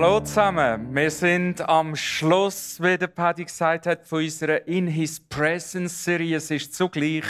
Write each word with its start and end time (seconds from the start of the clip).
Hallo 0.00 0.20
zusammen. 0.20 0.94
Wir 0.94 1.10
sind 1.10 1.60
am 1.68 1.96
Schluss, 1.96 2.80
wie 2.80 2.96
der 2.96 3.08
Paddy 3.08 3.44
gesagt 3.44 3.84
hat, 3.84 4.06
von 4.06 4.22
unserer 4.22 4.64
In 4.68 4.86
His 4.86 5.18
Presence 5.18 6.04
Serie. 6.04 6.36
Es 6.36 6.52
ist 6.52 6.72
zugleich 6.72 7.24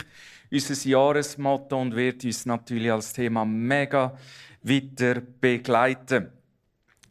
unser 0.53 0.87
Jahresmotto 0.87 1.81
und 1.81 1.97
wird 1.97 2.27
uns 2.27 2.45
natürlich 2.45 2.93
als 2.93 3.15
Thema 3.15 3.47
mega 3.47 4.15
weiter 4.61 5.23
begleiten. 5.41 6.30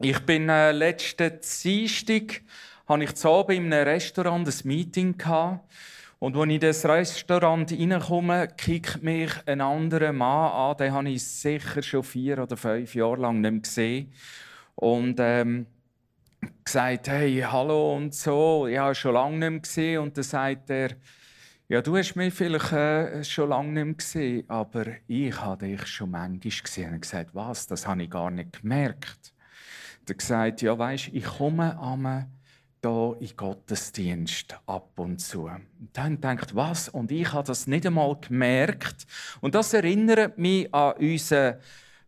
Ich 0.00 0.20
bin 0.20 0.48
äh, 0.48 0.70
letzten 0.70 1.40
Dienstag 1.64 2.40
habe 2.86 3.02
ich 3.02 3.16
zu 3.16 3.28
Abend 3.28 3.58
in 3.58 3.72
einem 3.72 3.88
Restaurant 3.88 4.46
ein 4.46 4.54
Meeting 4.62 5.18
gehabt. 5.18 5.68
Und 6.20 6.36
als 6.36 6.46
ich 6.46 6.54
in 6.54 6.60
das 6.60 6.86
Restaurant 6.86 7.72
reinkomme, 7.72 8.46
kickt 8.56 9.02
mich 9.02 9.32
ein 9.44 9.60
anderer 9.60 10.12
Mann 10.12 10.52
an. 10.52 10.76
Den 10.76 10.92
habe 10.92 11.08
ich 11.08 11.26
sicher 11.26 11.82
schon 11.82 12.04
vier 12.04 12.40
oder 12.40 12.56
fünf 12.56 12.94
Jahre 12.94 13.22
lang 13.22 13.40
nicht 13.40 13.50
mehr 13.50 13.60
gesehen. 13.60 14.12
Und 14.80 15.16
ähm, 15.18 15.66
gesagt, 16.64 17.08
hey, 17.08 17.44
hallo 17.44 17.96
und 17.96 18.14
so. 18.14 18.68
Habe 18.70 18.94
schon 18.94 19.14
lange 19.14 19.38
nicht 19.38 19.50
mehr 19.50 19.60
gesehen. 19.60 20.02
Und 20.02 20.16
dann 20.16 20.22
sagt 20.22 20.70
er, 20.70 20.90
ja, 21.66 21.82
du 21.82 21.96
hast 21.96 22.14
mich 22.14 22.32
vielleicht 22.32 22.72
äh, 22.72 23.24
schon 23.24 23.48
lange 23.48 23.72
nicht 23.72 23.84
mehr 23.84 23.94
gesehen, 23.94 24.44
aber 24.48 24.84
ich 25.08 25.40
habe 25.40 25.66
dich 25.66 25.84
schon 25.88 26.12
manchmal 26.12 26.62
gesehen. 26.62 26.94
Und 26.94 27.00
gesagt, 27.00 27.34
was? 27.34 27.66
Das 27.66 27.88
habe 27.88 28.04
ich 28.04 28.10
gar 28.10 28.30
nicht 28.30 28.60
gemerkt. 28.60 29.34
Er 30.08 30.14
gesagt, 30.14 30.62
ja, 30.62 30.78
weißt, 30.78 31.08
ich 31.12 31.24
komme 31.24 31.76
am 31.76 32.26
da 32.80 33.14
in 33.18 33.36
Gottesdienst 33.36 34.56
ab 34.66 34.92
und 34.96 35.18
zu. 35.20 35.46
Und 35.46 35.66
dann 35.92 36.20
denkt 36.20 36.54
was? 36.54 36.88
Und 36.88 37.10
ich 37.10 37.32
habe 37.32 37.48
das 37.48 37.66
nicht 37.66 37.84
einmal 37.84 38.16
gemerkt. 38.20 39.06
Und 39.40 39.56
das 39.56 39.74
erinnert 39.74 40.38
mich 40.38 40.72
an 40.72 40.92
unseren 40.92 41.56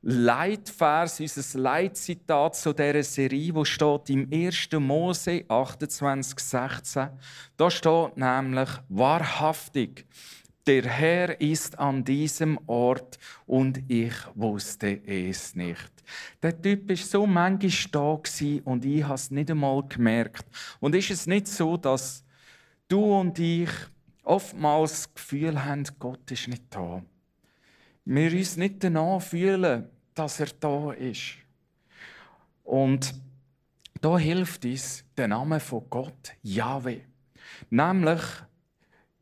Leitvers, 0.03 1.21
unser 1.21 1.59
Leitzitat 1.59 2.57
zu 2.57 2.73
dieser 2.73 3.03
Serie, 3.03 3.55
wo 3.55 3.67
steht 3.67 4.09
im 4.09 4.27
1. 4.33 4.71
Mose 4.79 5.45
28,16. 5.47 7.11
Da 7.59 7.71
steht 7.71 8.17
nämlich 8.17 8.71
wahrhaftig. 8.89 10.07
Der 10.67 10.85
Herr 10.85 11.39
ist 11.39 11.79
an 11.79 12.03
diesem 12.03 12.59
Ort 12.67 13.19
und 13.45 13.83
ich 13.89 14.15
wusste 14.35 15.03
es 15.07 15.55
nicht. 15.55 15.91
Der 16.43 16.59
Typ 16.61 16.89
war 16.89 16.97
so 16.97 17.27
manchmal 17.27 17.91
da 17.93 18.23
und 18.65 18.85
ich 18.87 19.05
habe 19.05 19.15
es 19.15 19.31
nicht 19.31 19.51
einmal 19.51 19.83
gemerkt. 19.87 20.47
Und 20.81 20.95
ist 20.95 21.11
es 21.11 21.27
nicht 21.27 21.47
so, 21.47 21.77
dass 21.77 22.25
du 22.89 23.21
und 23.21 23.39
ich 23.39 23.71
oftmals 24.23 24.93
das 24.93 25.15
Gefühl 25.15 25.63
haben, 25.63 25.85
Gott 25.99 26.31
ist 26.31 26.49
nicht 26.49 26.65
da? 26.71 27.03
Wir 28.05 28.33
uns 28.33 28.57
nicht 28.57 28.83
danach 28.83 29.21
fühlen, 29.23 29.89
dass 30.21 30.39
er 30.39 30.49
da 30.61 30.93
ist. 30.93 31.39
Und 32.63 33.15
da 34.03 34.19
hilft 34.19 34.67
uns 34.67 35.03
der 35.17 35.29
Name 35.29 35.59
von 35.61 35.89
Gott, 35.89 36.33
Yahweh. 36.43 37.01
Nämlich, 37.71 38.21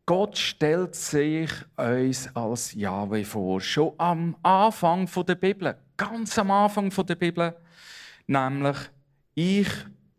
Gott 0.05 0.37
stellt 0.37 0.97
sich 0.97 1.51
uns 1.77 2.35
als 2.35 2.75
Yahweh 2.75 3.23
vor. 3.23 3.61
Schon 3.61 3.93
am 3.97 4.37
Anfang 4.43 5.09
der 5.25 5.37
Bibel 5.37 5.77
ganz 5.97 6.37
am 6.37 6.51
Anfang 6.51 6.91
der 6.91 7.15
Bibel, 7.15 7.55
nämlich 8.27 8.77
ich 9.35 9.69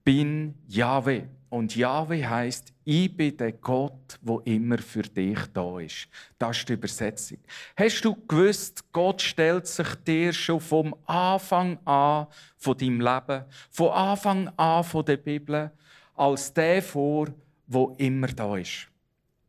bin 0.06 0.56
Jahwe. 0.68 1.28
Und 1.50 1.76
Jahwe 1.76 2.30
heißt, 2.30 2.74
ich 2.92 3.16
bin 3.16 3.38
der 3.38 3.52
Gott, 3.52 4.18
wo 4.20 4.40
immer 4.40 4.80
für 4.80 5.04
dich 5.04 5.38
da 5.54 5.80
ist. 5.80 6.08
Das 6.40 6.58
ist 6.58 6.70
die 6.70 6.74
Übersetzung. 6.74 7.38
Hast 7.78 8.04
du 8.04 8.16
gewusst, 8.26 8.84
Gott 8.92 9.22
stellt 9.22 9.68
sich 9.68 9.94
dir 10.08 10.34
schon 10.34 10.60
vom 10.60 10.96
Anfang 11.06 11.78
an 11.86 12.26
von 12.58 12.76
deinem 12.76 13.00
Leben, 13.00 13.46
von 13.70 13.90
Anfang 13.90 14.48
an 14.58 14.84
von 14.84 15.06
der 15.06 15.18
Bibel, 15.18 15.70
als 16.16 16.52
der 16.52 16.82
vor, 16.82 17.28
wo 17.68 17.96
immer 18.00 18.30
da 18.30 18.58
ist. 18.58 18.88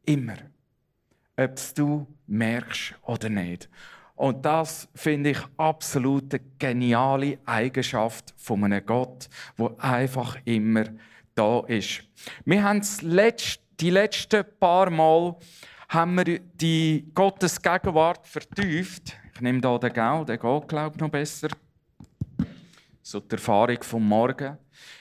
Immer. 0.04 0.36
Ob 1.34 1.54
du 1.74 2.06
merkst 2.26 2.94
oder 3.04 3.30
nicht. 3.30 3.70
Und 4.16 4.44
das 4.44 4.86
finde 4.94 5.30
ich 5.30 5.38
absolut 5.56 6.38
geniale 6.58 7.38
Eigenschaft 7.46 8.34
von 8.36 8.64
einem 8.64 8.84
Gott, 8.84 9.30
wo 9.56 9.74
einfach 9.78 10.36
immer 10.44 10.84
da 10.84 10.92
ist. 11.68 12.02
Wir 12.44 12.62
haben 12.62 12.82
die 13.80 13.90
letzten 13.90 14.44
paar 14.58 14.90
Mal 14.90 15.36
haben 15.88 16.16
wir 16.16 16.38
die 16.38 17.10
Gottes 17.14 17.60
Gegenwart 17.60 18.26
vertieft. 18.26 19.16
Ich 19.34 19.40
nehme 19.40 19.60
hier 19.60 19.78
den 19.78 19.92
Gau, 19.92 20.24
der 20.24 20.38
geht, 20.38 20.68
glaube 20.68 20.94
ich, 20.94 21.00
noch 21.00 21.08
besser. 21.08 21.48
So 23.02 23.20
die 23.20 23.32
Erfahrung 23.32 23.82
vom 23.82 24.06
Morgen. 24.06 24.58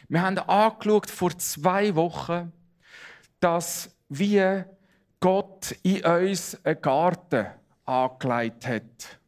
Wir 0.08 0.22
haben 0.22 0.40
angeschaut 0.40 1.10
vor 1.10 1.38
zwei 1.38 1.94
Wochen, 1.96 2.52
dass 3.40 3.96
wie 4.08 4.64
Gott 5.20 5.76
in 5.84 6.04
uns 6.04 6.58
einen 6.64 6.82
Garten 6.82 7.48
angelegt 7.86 8.66
hat. 8.66 9.20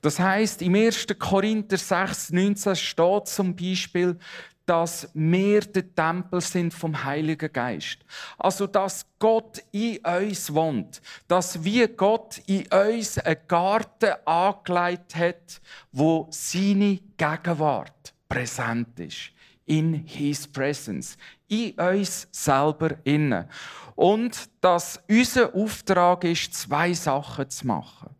Das 0.00 0.18
heißt, 0.18 0.62
im 0.62 0.74
1. 0.74 1.06
Korinther 1.18 1.76
6, 1.76 2.30
19 2.32 2.76
steht 2.76 3.28
zum 3.28 3.56
Beispiel, 3.56 4.18
dass 4.66 5.08
wir 5.12 5.60
der 5.60 5.94
Tempel 5.94 6.40
sind 6.40 6.72
vom 6.72 7.04
Heiligen 7.04 7.52
Geist. 7.52 7.98
Also, 8.38 8.66
dass 8.66 9.06
Gott 9.18 9.62
in 9.72 9.98
uns 9.98 10.52
wohnt. 10.52 11.02
Dass 11.28 11.62
wie 11.62 11.86
Gott 11.88 12.38
in 12.46 12.66
uns 12.72 13.18
einen 13.18 13.36
Garten 13.46 14.14
angelegt 14.24 15.14
hat, 15.16 15.60
wo 15.92 16.26
seine 16.30 16.98
Gegenwart 17.16 18.14
präsent 18.28 18.98
ist. 18.98 19.30
In 19.66 19.94
His 19.94 20.46
Presence. 20.48 21.16
In 21.48 21.72
uns 21.72 22.26
selber 22.30 22.96
innen. 23.04 23.48
Und 23.94 24.48
dass 24.60 25.00
unser 25.08 25.54
Auftrag 25.54 26.24
ist, 26.24 26.54
zwei 26.54 26.92
Sachen 26.94 27.48
zu 27.50 27.66
machen. 27.66 28.10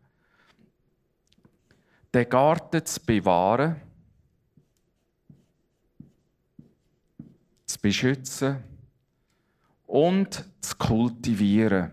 Den 2.12 2.28
Garten 2.28 2.84
zu 2.86 3.00
bewahren, 3.00 3.80
zu 7.66 7.78
beschützen 7.80 8.62
und 9.86 10.44
zu 10.60 10.76
kultivieren. 10.76 11.92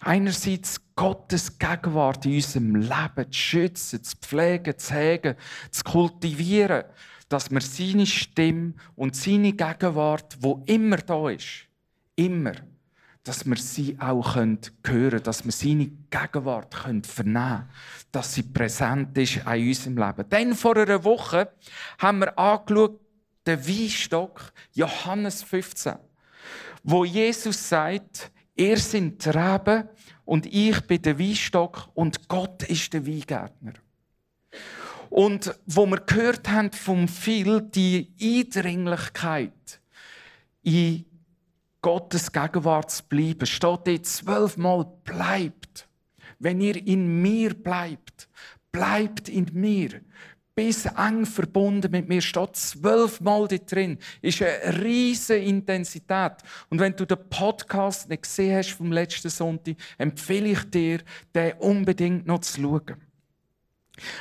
Einerseits 0.00 0.80
Gottes 0.94 1.58
Gegenwart 1.58 2.24
in 2.26 2.34
unserem 2.36 2.76
Leben 2.76 3.32
zu 3.32 3.38
schützen, 3.38 4.04
zu 4.04 4.16
pflegen, 4.16 4.78
zu 4.78 4.94
hegen, 4.94 5.34
zu 5.70 5.82
kultivieren 5.82 6.84
dass 7.28 7.50
wir 7.50 7.60
seine 7.60 8.06
Stimme 8.06 8.74
und 8.94 9.16
seine 9.16 9.52
Gegenwart, 9.52 10.36
wo 10.40 10.62
immer 10.66 10.98
da 10.98 11.30
ist, 11.30 11.66
immer, 12.14 12.52
dass 13.26 13.44
wir 13.44 13.56
sie 13.56 13.98
auch 13.98 14.36
hören 14.36 14.60
können, 14.84 15.20
dass 15.20 15.44
wir 15.44 15.50
seine 15.50 15.90
Gegenwart 16.10 16.72
vernehmen 16.74 17.02
können, 17.02 17.68
dass 18.12 18.34
sie 18.34 18.44
präsent 18.44 19.18
ist 19.18 19.38
in 19.38 19.68
unserem 19.68 19.98
Leben. 19.98 20.24
Dann 20.28 20.54
vor 20.54 20.76
einer 20.76 21.02
Woche 21.02 21.50
haben 21.98 22.20
wir 22.20 22.38
angeschaut, 22.38 23.00
den 23.44 23.66
Weinstock, 23.66 24.52
Johannes 24.74 25.42
15, 25.42 25.94
wo 26.84 27.04
Jesus 27.04 27.68
sagt, 27.68 28.30
ihr 28.54 28.78
seid 28.78 29.24
die 29.24 29.30
Reben 29.30 29.88
und 30.24 30.46
ich 30.46 30.80
bin 30.82 31.02
der 31.02 31.18
Weinstock 31.18 31.88
und 31.94 32.28
Gott 32.28 32.62
ist 32.62 32.92
der 32.92 33.06
Weingärtner. 33.06 33.72
Und 35.10 35.52
wo 35.66 35.86
wir 35.86 35.98
gehört 35.98 36.48
haben 36.48 36.70
vom 36.70 37.08
Phil, 37.08 37.60
die 37.60 38.14
Eindringlichkeit 38.20 39.80
in 40.62 41.04
Gottes 41.82 42.32
Gegenwart 42.32 42.90
zu 42.90 43.04
bleiben, 43.04 43.46
steht 43.46 43.86
dort 43.86 44.06
zwölfmal 44.06 44.86
bleibt. 45.04 45.88
Wenn 46.38 46.60
ihr 46.60 46.76
in 46.86 47.22
mir 47.22 47.54
bleibt, 47.54 48.28
bleibt 48.72 49.28
in 49.28 49.48
mir. 49.52 50.00
Bis 50.54 50.86
eng 50.86 51.26
verbunden 51.26 51.90
mit 51.90 52.08
mir 52.08 52.22
steht 52.22 52.56
zwölfmal 52.56 53.46
dort 53.46 53.70
drin. 53.70 53.98
Ist 54.22 54.40
eine 54.40 54.82
riesige 54.82 55.44
Intensität. 55.44 56.32
Und 56.70 56.80
wenn 56.80 56.96
du 56.96 57.04
den 57.04 57.28
Podcast 57.28 58.08
nicht 58.08 58.22
gesehen 58.22 58.56
hast 58.56 58.70
vom 58.70 58.90
letzten 58.90 59.28
Sonntag, 59.28 59.76
empfehle 59.98 60.48
ich 60.48 60.70
dir, 60.70 61.00
den 61.34 61.52
unbedingt 61.58 62.26
noch 62.26 62.40
zu 62.40 62.60
schauen. 62.60 63.05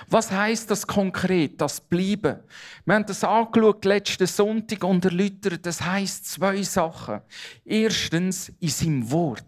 Was 0.07 0.31
heißt 0.31 0.71
das 0.71 0.87
konkret, 0.87 1.59
das 1.59 1.81
Bleiben? 1.81 2.39
Wir 2.85 2.95
haben 2.95 3.05
das 3.05 3.23
angeschaut 3.23 3.85
letzten 3.85 4.27
Sonntag 4.27 4.83
und 4.83 5.03
erläutert, 5.05 5.65
das 5.65 5.81
heißt 5.81 6.25
zwei 6.25 6.61
Sachen. 6.63 7.21
Erstens 7.65 8.51
in 8.59 8.69
seinem 8.69 9.11
Wort. 9.11 9.43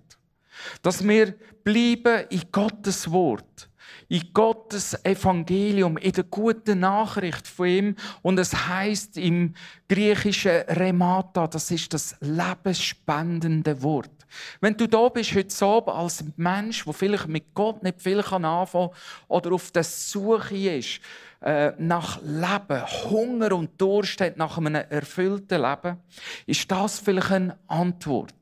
Dass 0.81 1.07
wir 1.07 1.35
bleiben 1.63 2.25
in 2.29 2.43
Gottes 2.51 3.09
Wort. 3.11 3.69
in 4.09 4.23
Gottes 4.33 4.97
Evangelium, 5.03 5.97
in 5.97 6.11
der 6.11 6.23
guten 6.23 6.79
Nachricht 6.79 7.47
von 7.47 7.67
ihm. 7.67 7.95
Und 8.21 8.39
es 8.39 8.53
heißt 8.53 9.17
im 9.17 9.53
griechischen 9.89 10.61
Remata, 10.67 11.47
das 11.47 11.71
ist 11.71 11.93
das 11.93 12.15
lebensspendende 12.21 13.81
Wort. 13.81 14.16
Wenn 14.61 14.75
du 14.75 14.87
da 14.87 15.09
bist 15.09 15.35
heute 15.35 15.65
Abend 15.65 15.95
als 15.95 16.23
Mensch, 16.35 16.85
der 16.85 16.93
vielleicht 16.93 17.27
mit 17.27 17.53
Gott 17.53 17.83
nicht 17.83 18.01
viel 18.01 18.19
anfangen 18.19 18.67
kann 18.71 18.89
oder 19.27 19.53
auf 19.53 19.71
der 19.71 19.83
Suche 19.83 20.55
ist 20.55 20.99
äh, 21.41 21.71
nach 21.77 22.21
Leben, 22.21 22.85
Hunger 23.09 23.53
und 23.53 23.79
Durst 23.79 24.21
hat 24.21 24.37
nach 24.37 24.57
einem 24.57 24.75
erfüllten 24.75 25.61
Leben, 25.61 25.97
ist 26.45 26.69
das 26.71 26.99
vielleicht 26.99 27.31
eine 27.31 27.57
Antwort 27.67 28.33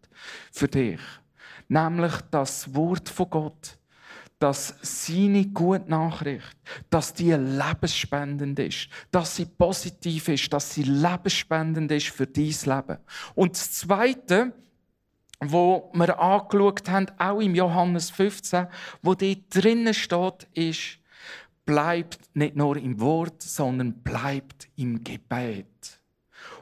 für 0.52 0.68
dich. 0.68 1.00
Nämlich 1.68 2.14
das 2.32 2.74
Wort 2.74 3.10
von 3.10 3.30
Gott 3.30 3.78
dass 4.40 4.76
seine 4.82 5.46
gute 5.46 5.90
Nachricht, 5.90 6.58
dass 6.90 7.14
die 7.14 7.32
lebensspendend 7.32 8.60
ist, 8.60 8.90
dass 9.10 9.38
sie 9.38 9.46
positiv 9.46 10.28
ist, 10.28 10.52
dass 10.52 10.74
sie 10.74 10.84
lebensspendend 10.84 11.92
ist 11.92 12.10
für 12.10 12.28
dein 12.28 12.44
Leben. 12.46 12.98
Und 13.34 13.54
das 13.54 13.72
Zweite, 13.72 14.54
wo 15.52 15.92
wir 15.94 16.20
angeschaut 16.20 16.90
haben, 16.90 17.08
auch 17.18 17.40
im 17.40 17.56
Johannes 17.56 18.10
15, 18.12 18.68
wo 19.02 19.14
dort 19.14 19.38
drinnen 19.50 19.94
steht, 19.94 20.48
ist, 20.54 21.00
bleibt 21.66 22.20
nicht 22.34 22.56
nur 22.56 22.78
im 22.78 23.00
Wort, 23.00 23.42
sondern 23.42 23.94
bleibt 23.94 24.68
im 24.76 25.04
Gebet. 25.04 26.00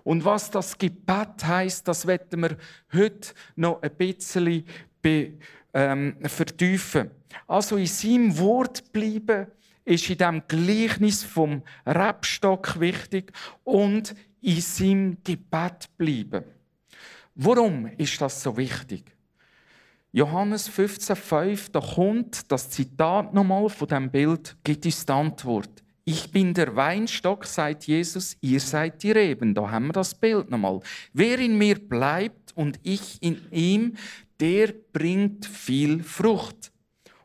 Und 0.04 0.26
was 0.26 0.52
das 0.52 0.78
Gebet 0.78 1.44
heißt, 1.44 1.88
das 1.88 2.08
werden 2.08 2.42
wir 2.42 2.58
heute 2.94 3.34
noch 3.56 3.82
ein 3.82 3.92
bisschen 3.96 4.66
ähm, 5.74 6.18
vertiefen. 6.24 7.12
Also 7.48 7.78
in 7.78 7.88
seinem 7.88 8.38
Wort 8.38 8.92
bleiben 8.94 9.48
ist 9.86 10.10
in 10.10 10.18
dem 10.18 10.44
Gleichnis 10.48 11.24
vom 11.24 11.62
Rebstock 11.86 12.80
wichtig 12.80 13.32
und 13.64 14.16
in 14.42 14.62
seinem 14.62 15.18
Gebet 15.24 15.90
bleiben. 15.98 16.44
Warum 17.36 17.88
ist 17.98 18.22
das 18.22 18.44
so 18.44 18.56
wichtig? 18.58 19.16
Johannes 20.12 20.70
15,5, 20.70 21.72
da 21.72 21.80
kommt 21.80 22.52
das 22.52 22.70
Zitat 22.70 23.34
nochmal 23.34 23.70
von 23.70 23.88
dem 23.88 24.12
Bild, 24.12 24.56
gibt 24.64 24.86
uns 24.86 25.04
die 25.04 25.12
Antwort. 25.12 25.84
Ich 26.06 26.32
bin 26.32 26.54
der 26.54 26.76
Weinstock, 26.76 27.46
sagt 27.46 27.86
Jesus, 27.86 28.38
ihr 28.42 28.60
seid 28.60 29.02
die 29.02 29.12
Reben. 29.12 29.56
Da 29.56 29.72
haben 29.72 29.88
wir 29.88 29.94
das 29.94 30.14
Bild 30.14 30.52
nochmal. 30.52 30.82
Wer 31.14 31.40
in 31.40 31.58
mir 31.58 31.80
bleibt 31.80 32.52
und 32.56 32.80
ich 32.84 33.18
in 33.24 33.42
ihm, 33.52 33.96
der 34.40 34.74
bringt 34.92 35.46
viel 35.46 36.04
Frucht. 36.04 36.72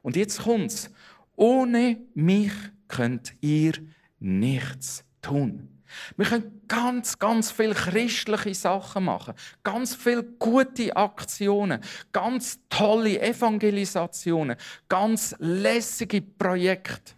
Und 0.01 0.17
jetzt 0.17 0.43
kommt's. 0.43 0.91
Ohne 1.37 1.99
mich 2.15 2.53
könnt 2.87 3.35
ihr 3.41 3.73
nichts 4.21 5.05
tun. 5.21 5.78
Wir 6.17 6.27
können 6.27 6.63
ganz, 6.69 7.19
ganz 7.19 7.51
viele 7.51 7.75
christliche 7.75 8.55
Sachen 8.55 9.05
machen, 9.05 9.35
ganz 9.63 9.95
viele 9.95 10.23
gute 10.23 10.97
Aktionen, 10.97 11.81
ganz 12.13 12.61
tolle 12.69 13.21
Evangelisationen, 13.21 14.57
ganz 14.89 15.35
lässige 15.39 16.21
Projekte. 16.23 17.15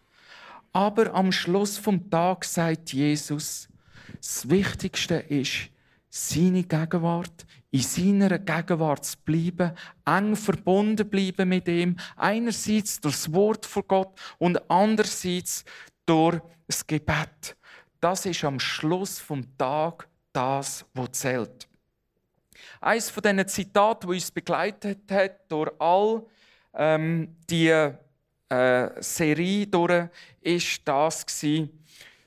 Aber 0.72 1.14
am 1.14 1.32
Schluss 1.32 1.78
vom 1.78 2.10
Tag 2.10 2.44
sagt 2.44 2.92
Jesus, 2.92 3.68
das 4.16 4.48
Wichtigste 4.48 5.16
ist 5.16 5.70
seine 6.10 6.64
Gegenwart, 6.64 7.46
in 7.70 7.80
seiner 7.80 8.38
Gegenwart 8.38 9.04
zu 9.04 9.16
bleiben, 9.24 9.72
eng 10.04 10.36
verbunden 10.36 11.08
bleiben 11.08 11.48
mit 11.48 11.68
ihm, 11.68 11.96
einerseits 12.16 13.00
durch 13.00 13.14
das 13.14 13.32
Wort 13.32 13.64
von 13.64 13.84
Gott 13.86 14.20
und 14.38 14.70
andererseits 14.70 15.64
durch 16.04 16.40
das 16.66 16.86
Gebet. 16.86 17.56
Das 18.00 18.24
ist 18.24 18.44
am 18.44 18.58
Schluss 18.58 19.18
vom 19.18 19.44
Tag 19.58 20.08
das, 20.32 20.86
was 20.94 21.12
zählt. 21.12 21.68
Eines 22.80 23.10
von 23.10 23.22
diesen 23.22 23.48
Zitaten, 23.48 24.08
die 24.08 24.14
uns 24.14 24.30
begleitet 24.30 25.10
hat 25.10 25.50
durch 25.50 25.70
all 25.78 26.24
ähm, 26.74 27.36
die 27.48 27.68
äh, 27.68 29.02
Serie 29.02 29.66
durch, 29.66 30.08
ist 30.40 30.80
das 30.86 31.26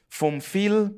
vom 0.08 0.42
Phil. 0.42 0.94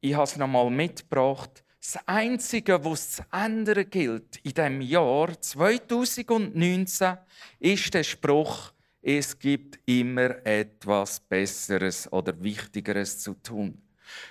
Ich 0.00 0.14
habe 0.14 0.24
es 0.24 0.36
nochmal 0.36 0.68
mitgebracht. 0.70 1.64
Das 1.80 1.98
Einzige, 2.06 2.84
was 2.84 3.12
zu 3.12 3.22
ändern 3.32 3.88
gilt 3.88 4.36
in 4.44 4.52
dem 4.52 4.80
Jahr 4.82 5.40
2019, 5.40 7.16
ist 7.58 7.94
der 7.94 8.04
Spruch, 8.04 8.72
es 9.00 9.36
gibt 9.36 9.80
immer 9.86 10.46
etwas 10.46 11.18
Besseres 11.18 12.12
oder 12.12 12.40
Wichtigeres 12.40 13.18
zu 13.18 13.34
tun. 13.34 13.82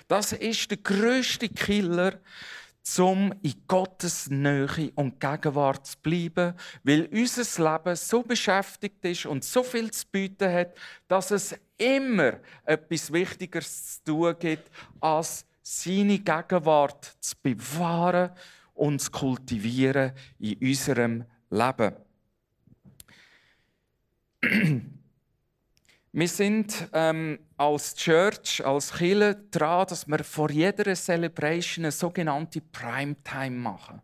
Das 0.08 0.32
ist 0.32 0.70
der 0.70 0.78
größte 0.78 1.48
Killer, 1.48 2.20
um 2.98 3.32
in 3.42 3.54
Gottes 3.68 4.28
Nähe 4.28 4.92
und 4.96 5.20
Gegenwart 5.20 5.86
zu 5.86 5.96
bleiben, 6.02 6.54
weil 6.82 7.08
unser 7.12 7.72
Leben 7.72 7.96
so 7.96 8.22
beschäftigt 8.22 9.04
ist 9.04 9.26
und 9.26 9.44
so 9.44 9.62
viel 9.62 9.90
zu 9.90 10.04
bieten 10.10 10.52
hat, 10.52 10.76
dass 11.06 11.30
es 11.30 11.54
immer 11.78 12.40
etwas 12.64 13.12
Wichtigeres 13.12 14.02
zu 14.02 14.04
tun 14.04 14.34
gibt, 14.38 14.70
als 15.00 15.46
seine 15.62 16.18
Gegenwart 16.18 17.16
zu 17.20 17.36
bewahren 17.40 18.30
und 18.74 19.00
zu 19.00 19.10
kultivieren 19.10 20.12
in 20.38 20.58
unserem 20.60 21.24
Leben. 21.50 21.94
Wir 26.14 26.28
sind 26.28 26.88
ähm, 26.92 27.38
als 27.62 27.94
Church, 27.94 28.64
als 28.64 28.92
Kirche 28.92 29.36
dran, 29.50 29.86
dass 29.86 30.06
wir 30.08 30.24
vor 30.24 30.50
jeder 30.50 30.94
Celebration 30.96 31.84
eine 31.84 31.92
sogenannte 31.92 32.60
Primetime 32.60 33.56
machen. 33.56 34.02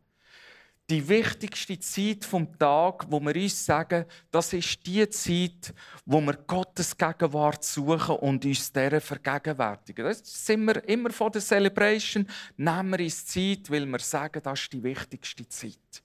Die 0.89 1.07
wichtigste 1.07 1.79
Zeit 1.81 2.25
vom 2.25 2.57
Tag, 2.57 3.05
wo 3.11 3.21
wir 3.21 3.35
uns 3.35 3.67
sagen, 3.67 4.07
das 4.31 4.53
ist 4.53 4.87
die 4.87 5.07
Zeit, 5.11 5.75
wo 6.07 6.21
wir 6.21 6.35
Gottes 6.47 6.97
Gegenwart 6.97 7.63
suchen 7.65 8.17
und 8.17 8.45
uns 8.45 8.73
deren 8.73 9.01
vergegenwärtigen. 9.01 10.05
Das 10.05 10.23
sind 10.25 10.65
wir 10.65 10.89
immer 10.89 11.11
vor 11.11 11.31
der 11.31 11.43
Celebration, 11.43 12.27
nehmen 12.57 12.91
wir 12.93 13.05
uns 13.05 13.27
Zeit, 13.27 13.69
weil 13.69 13.85
wir 13.87 13.99
sagen, 13.99 14.41
das 14.43 14.61
ist 14.61 14.73
die 14.73 14.83
wichtigste 14.83 15.47
Zeit 15.49 16.03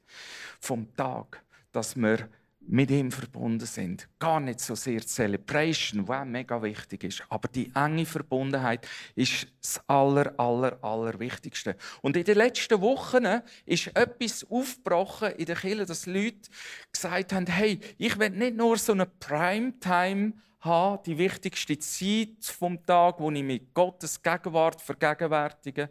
vom 0.59 0.93
Tag, 0.95 1.41
dass 1.71 1.95
wir 1.95 2.27
mit 2.67 2.91
ihm 2.91 3.11
verbunden 3.11 3.65
sind. 3.65 4.07
Gar 4.19 4.39
nicht 4.39 4.59
so 4.59 4.75
sehr 4.75 5.01
die 5.01 5.07
Celebration, 5.07 6.05
die 6.05 6.25
mega 6.25 6.61
wichtig 6.61 7.03
ist, 7.03 7.23
aber 7.29 7.47
die 7.47 7.71
enge 7.75 8.05
Verbundenheit 8.05 8.87
ist 9.15 9.47
das 9.61 9.81
aller, 9.87 10.33
aller, 10.39 10.77
aller 10.83 11.19
Wichtigste. 11.19 11.75
Und 12.01 12.15
in 12.15 12.23
den 12.23 12.37
letzten 12.37 12.79
Wochen 12.81 13.25
ist 13.65 13.87
etwas 13.95 14.45
aufgebrochen 14.49 15.31
in 15.33 15.45
der 15.45 15.55
Kirche, 15.55 15.85
dass 15.85 16.05
Leute 16.05 16.49
gesagt 16.91 17.33
haben, 17.33 17.47
hey, 17.47 17.79
ich 17.97 18.17
will 18.17 18.29
nicht 18.29 18.55
nur 18.55 18.77
so 18.77 18.93
eine 18.93 19.05
Primetime 19.05 20.33
haben, 20.61 21.03
die 21.05 21.17
wichtigste 21.17 21.77
Zeit 21.77 22.43
vom 22.43 22.85
Tag, 22.85 23.19
wo 23.19 23.29
ich 23.31 23.43
mit 23.43 23.73
Gottes 23.73 24.21
Gegenwart 24.21 24.81
vergegenwärtige. 24.81 25.89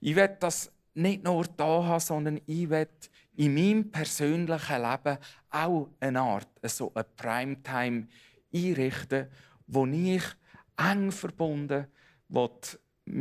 Ich 0.00 0.16
will 0.16 0.36
das 0.40 0.72
nicht 0.94 1.24
nur 1.24 1.44
da 1.44 1.84
haben, 1.84 2.00
sondern 2.00 2.40
ich 2.46 2.70
will 2.70 2.88
in 3.36 3.54
meinem 3.54 3.90
persönlichen 3.90 4.82
Leben 4.82 5.18
auch 5.64 5.88
eine 6.00 6.20
Art, 6.20 6.48
so 6.64 6.92
eine 6.94 7.04
Primetime 7.16 8.08
einrichten, 8.54 9.28
wo 9.66 9.86
ich 9.86 10.22
eng 10.76 11.10
verbunden 11.10 11.86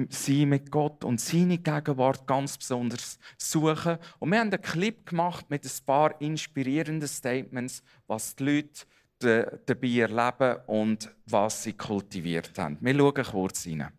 sie 0.09 0.47
mit 0.47 0.71
Gott 0.71 1.03
und 1.03 1.21
seine 1.21 1.59
Gegenwart 1.59 2.25
ganz 2.25 2.57
besonders 2.57 3.19
suchen. 3.37 3.97
Und 4.17 4.31
wir 4.31 4.39
haben 4.39 4.51
einen 4.51 4.61
Clip 4.61 5.05
gemacht 5.05 5.45
mit 5.49 5.63
ein 5.63 5.85
paar 5.85 6.19
inspirierenden 6.19 7.07
Statements, 7.07 7.83
was 8.07 8.35
die 8.35 8.45
Leute 8.45 9.59
dabei 9.65 9.87
erleben 9.87 10.59
und 10.65 11.09
was 11.27 11.63
sie 11.63 11.73
kultiviert 11.73 12.57
haben. 12.57 12.77
Wir 12.81 12.95
schauen 12.95 13.23
kurz 13.23 13.67
rein. 13.67 13.91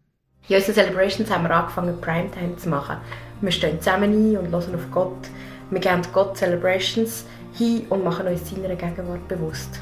In 0.48 0.56
unseren 0.56 0.74
Celebrations 0.74 1.30
haben 1.30 1.44
wir 1.44 1.50
angefangen, 1.52 2.00
Primetime 2.00 2.56
zu 2.56 2.68
machen. 2.68 2.98
Wir 3.40 3.52
stehen 3.52 3.80
zusammen 3.80 4.12
ein 4.12 4.36
und 4.36 4.50
hören 4.50 4.74
auf 4.74 4.90
Gott 4.90 5.30
wir 5.70 5.80
geben 5.80 6.02
Gott 6.12 6.36
Celebrations 6.36 7.24
hin 7.56 7.86
und 7.88 8.04
machen 8.04 8.26
uns 8.26 8.48
seiner 8.48 8.74
Gegenwart 8.74 9.26
bewusst. 9.28 9.80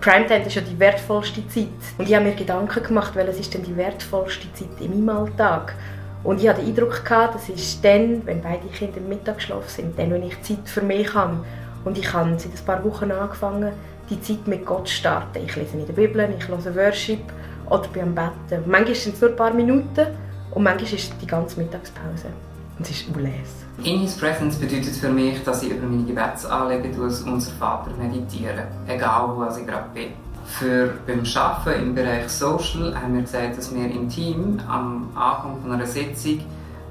Primetime 0.00 0.44
ist 0.44 0.56
ja 0.56 0.62
die 0.62 0.78
wertvollste 0.78 1.46
Zeit. 1.46 1.68
Und 1.96 2.08
ich 2.08 2.14
habe 2.14 2.24
mir 2.24 2.34
Gedanken 2.34 2.82
gemacht, 2.82 3.14
welches 3.14 3.38
ist 3.38 3.54
denn 3.54 3.62
die 3.62 3.76
wertvollste 3.76 4.52
Zeit 4.52 4.80
in 4.80 5.04
meinem 5.04 5.16
Alltag? 5.16 5.74
Und 6.24 6.40
ich 6.40 6.48
hatte 6.48 6.60
den 6.60 6.70
Eindruck, 6.70 7.04
gehabt, 7.04 7.36
das 7.36 7.48
ist 7.48 7.84
dann, 7.84 8.24
wenn 8.26 8.42
beide 8.42 8.66
Kinder 8.68 8.96
im 8.96 9.08
Mittagsschlaf 9.08 9.68
sind, 9.68 9.98
dann, 9.98 10.10
wenn 10.10 10.24
ich 10.24 10.40
Zeit 10.42 10.68
für 10.68 10.82
mich 10.82 11.12
habe. 11.14 11.44
Und 11.84 11.98
ich 11.98 12.12
habe 12.12 12.36
seit 12.38 12.52
ein 12.52 12.64
paar 12.64 12.84
Wochen 12.84 13.10
angefangen, 13.10 13.72
die 14.10 14.20
Zeit 14.20 14.46
mit 14.46 14.66
Gott 14.66 14.88
zu 14.88 14.94
starten. 14.94 15.38
Ich 15.44 15.54
lese 15.56 15.76
in 15.76 15.86
der 15.86 15.92
Bibel, 15.92 16.28
ich 16.36 16.48
höre 16.48 16.76
Worship 16.76 17.20
oder 17.70 17.88
bin 17.88 18.02
am 18.02 18.14
Betten. 18.14 18.62
Manchmal 18.66 18.94
sind 18.94 19.14
es 19.14 19.20
nur 19.20 19.30
ein 19.30 19.36
paar 19.36 19.54
Minuten 19.54 20.06
und 20.50 20.62
manchmal 20.62 20.84
ist 20.84 21.10
es 21.10 21.18
die 21.18 21.26
ganze 21.26 21.60
Mittagspause. 21.60 22.28
Und 22.78 22.88
es 22.88 22.90
ist 22.90 23.06
unles. 23.14 23.61
In 23.78 24.00
His 24.00 24.16
Presence 24.16 24.56
bedeutet 24.56 24.94
für 24.94 25.08
mich, 25.08 25.42
dass 25.44 25.62
ich 25.62 25.70
über 25.70 25.86
meine 25.86 26.04
Gebetsanliegen 26.04 27.02
als 27.02 27.22
unser 27.22 27.50
Vater 27.52 27.90
meditiere, 27.98 28.66
egal 28.86 29.30
wo 29.34 29.44
ich 29.44 29.66
gerade 29.66 29.88
bin. 29.94 30.10
Für 30.44 30.92
beim 31.06 31.22
Arbeiten 31.34 31.82
im 31.82 31.94
Bereich 31.94 32.28
Social 32.28 32.94
haben 32.94 33.14
wir 33.14 33.22
gesagt, 33.22 33.58
dass 33.58 33.74
wir 33.74 33.90
im 33.90 34.08
Team 34.08 34.60
am 34.68 35.08
Anfang 35.14 35.72
einer 35.72 35.86
Sitzung 35.86 36.40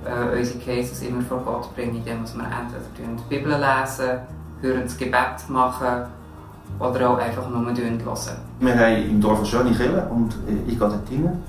äh, 0.06 0.38
unsere 0.38 0.60
Cases 0.60 1.02
immer 1.04 1.22
vor 1.22 1.40
Gott 1.46 1.74
bringen, 1.76 1.98
indem 1.98 2.24
wir 2.24 2.44
entweder 2.44 2.84
die 2.98 3.36
Bibel 3.36 3.52
lesen, 3.52 4.20
hören 4.62 4.84
das 4.84 4.98
Gebet 4.98 5.50
machen 5.50 6.06
oder 6.80 7.10
auch 7.10 7.18
einfach 7.20 7.48
nur 7.50 7.66
hören. 7.66 8.00
Wir 8.60 8.76
haben 8.76 9.10
im 9.10 9.22
Dorf 9.22 9.40
eine 9.40 9.48
schöne 9.48 9.72
Kirche 9.72 10.08
und 10.10 10.36
ich 10.68 10.78
gehe 10.78 10.80
dort 10.80 10.94
rein. 10.94 11.44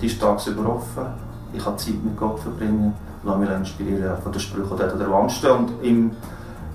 Die 0.00 0.06
ist 0.06 0.20
tagsüber 0.20 0.76
offen. 0.76 1.04
Ich 1.52 1.62
kann 1.62 1.76
Zeit 1.76 2.02
mit 2.02 2.16
Gott 2.16 2.40
verbringen, 2.40 2.94
lasse 3.22 3.38
mich 3.38 3.50
inspirieren 3.50 4.16
von 4.22 4.32
den 4.32 4.40
Sprüchen, 4.40 4.76
die 4.76 4.98
der 4.98 5.28
stehen. 5.30 5.50
Und 5.50 5.70
im, 5.82 6.10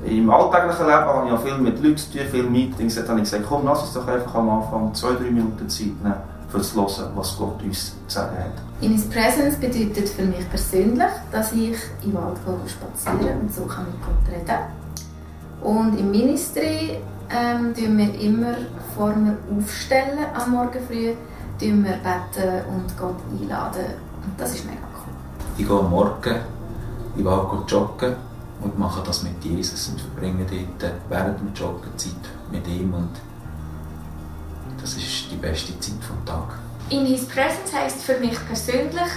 im 0.05 0.29
alltäglichen 0.29 0.85
Leben 0.85 1.05
habe 1.05 1.25
ich 1.25 1.31
ja 1.31 1.37
viel 1.37 1.57
mit 1.57 1.83
Leuten 1.83 1.97
zu 1.97 2.11
tun, 2.11 2.21
viele 2.31 2.49
Meetings. 2.49 2.95
Da 2.95 3.07
habe 3.07 3.19
ich 3.19 3.25
gesagt, 3.25 3.45
komm, 3.47 3.65
lass 3.65 3.81
uns 3.81 3.93
doch 3.93 4.07
einfach 4.07 4.35
am 4.35 4.49
Anfang 4.49 4.93
zwei, 4.93 5.13
drei 5.13 5.31
Minuten 5.31 5.67
Zeit 5.69 5.87
nehmen, 6.03 6.15
für 6.49 6.61
zu 6.61 6.75
hören, 6.75 7.11
was 7.15 7.37
Gott 7.37 7.61
uns 7.63 7.95
zu 8.07 8.15
sagen 8.15 8.37
hat. 8.37 8.51
In 8.81 8.91
His 8.91 9.09
Presence 9.09 9.55
bedeutet 9.55 10.09
für 10.09 10.23
mich 10.23 10.47
persönlich, 10.49 11.11
dass 11.31 11.51
ich 11.51 11.77
im 12.03 12.13
Wald 12.13 12.37
spazieren 12.67 13.41
und 13.41 13.53
so 13.53 13.65
kann 13.65 13.85
mit 13.85 13.95
Gott 14.01 14.33
reden. 14.33 14.63
Und 15.61 15.99
im 15.99 16.11
Ministry 16.11 16.99
ähm, 17.29 17.73
tun 17.73 17.97
wir 17.97 18.19
immer 18.21 18.55
wir 18.95 19.37
aufstellen 19.57 20.25
am 20.33 20.51
Morgen 20.51 20.79
früh, 20.87 21.13
tun 21.59 21.83
wir 21.83 21.97
beten 21.97 22.61
und 22.69 22.97
Gott 22.97 23.17
einladen. 23.39 23.85
Und 24.23 24.39
das 24.39 24.55
ist 24.55 24.65
mega. 24.65 24.86
Ich 25.59 25.67
gehe 25.67 25.75
am 25.75 25.89
Morgen 25.89 26.35
den 27.15 27.25
Wald 27.25 27.71
joggen 27.71 28.15
und 28.61 28.77
mache 28.77 29.01
das 29.03 29.23
mit 29.23 29.43
Jesus 29.43 29.89
und 29.89 29.99
verbringe 29.99 30.45
dort 30.45 30.93
während 31.09 31.39
dem 31.39 31.51
Joggen 31.55 31.97
Zeit 31.97 32.11
mit 32.51 32.67
ihm 32.67 32.93
und 32.93 33.09
das 34.79 34.95
ist 34.97 35.31
die 35.31 35.35
beste 35.35 35.79
Zeit 35.79 36.03
vom 36.03 36.23
Tag. 36.25 36.59
In 36.91 37.07
His 37.07 37.27
Presence 37.27 37.73
heisst 37.73 38.03
für 38.03 38.19
mich 38.19 38.37
persönlich, 38.45 39.09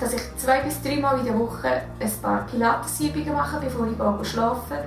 dass 0.00 0.12
ich 0.12 0.22
zwei 0.38 0.60
bis 0.62 0.82
dreimal 0.82 1.20
in 1.20 1.26
der 1.26 1.38
Woche 1.38 1.82
ein 2.00 2.12
paar 2.20 2.46
Pilatesübungen 2.50 3.32
mache, 3.32 3.60
bevor 3.60 3.86
ich 3.86 4.28
schlafe 4.28 4.84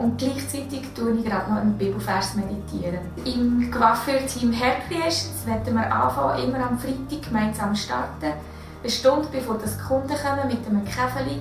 und 0.00 0.18
gleichzeitig 0.18 0.82
tue 0.96 1.12
ich 1.12 1.24
gerade 1.24 1.48
noch 1.48 1.60
einen 1.60 1.78
Bibelvers 1.78 2.34
meditieren. 2.34 2.98
Im 3.24 3.70
Coiffeur-Team 3.70 4.52
Hair 4.52 4.80
Creations 4.88 5.46
werden 5.46 5.74
wir 5.74 5.92
anfangen, 5.92 6.42
immer 6.42 6.66
am 6.66 6.76
Freitag 6.76 7.22
gemeinsam 7.24 7.74
starten. 7.76 8.32
Eine 8.80 8.92
Stunde 8.92 9.26
bevor 9.32 9.58
die 9.58 9.88
Kunden 9.88 10.08
kommen 10.08 10.46
mit 10.46 10.64
einem 10.66 10.84
Käfeli, 10.84 11.40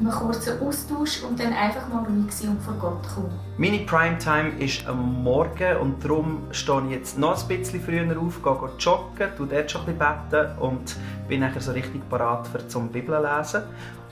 einem 0.00 0.10
kurzen 0.10 0.58
Austausch 0.62 1.22
und 1.22 1.38
dann 1.38 1.52
einfach 1.52 1.86
mal 1.88 2.02
ruhig 2.04 2.32
sein 2.32 2.50
und 2.50 2.62
vor 2.62 2.72
Gott 2.80 3.06
kommen. 3.14 3.30
Meine 3.58 3.80
Primetime 3.80 4.58
ist 4.58 4.86
am 4.86 5.22
Morgen 5.22 5.76
und 5.82 6.02
darum 6.02 6.44
stehe 6.50 6.82
ich 6.86 6.92
jetzt 6.92 7.18
noch 7.18 7.38
ein 7.42 7.48
bisschen 7.48 7.82
früher 7.82 8.18
auf, 8.18 8.42
gehe 8.42 8.70
joggen, 8.78 9.28
tue 9.36 9.46
dort 9.46 9.70
schon 9.70 9.82
ein 9.82 9.98
bisschen 9.98 10.30
beten 10.30 10.58
und 10.60 10.96
bin 11.28 11.40
nachher 11.40 11.60
so 11.60 11.72
richtig 11.72 12.08
parat 12.08 12.48
für 12.48 12.66
zum 12.68 12.88
Bibel 12.88 13.20
lesen. 13.20 13.64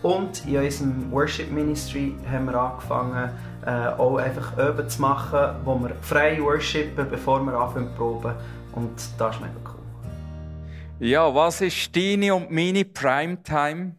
Und 0.03 0.47
in 0.47 0.59
unserem 0.59 1.11
Worship 1.11 1.51
Ministry 1.51 2.15
haben 2.31 2.45
wir 2.45 2.61
angefangen, 2.61 3.31
äh, 3.65 3.89
auch 3.99 4.19
einfach 4.19 4.53
Üben 4.59 4.87
zu 4.87 5.01
machen, 5.01 5.57
wo 5.65 5.79
wir 5.79 5.93
frei 6.03 6.39
worshipen, 6.43 7.09
bevor 7.09 7.41
wir 7.41 7.55
anfangen 7.55 7.89
zu 7.89 7.97
proben. 7.97 8.35
Und 8.75 9.01
das 9.17 9.35
ist 9.35 9.41
mega 9.41 9.55
cool. 9.65 9.76
Ja, 10.99 11.35
was 11.35 11.61
ist 11.61 11.95
deine 11.95 12.35
und 12.35 12.51
meine 12.51 12.83
Primetime? 12.83 13.95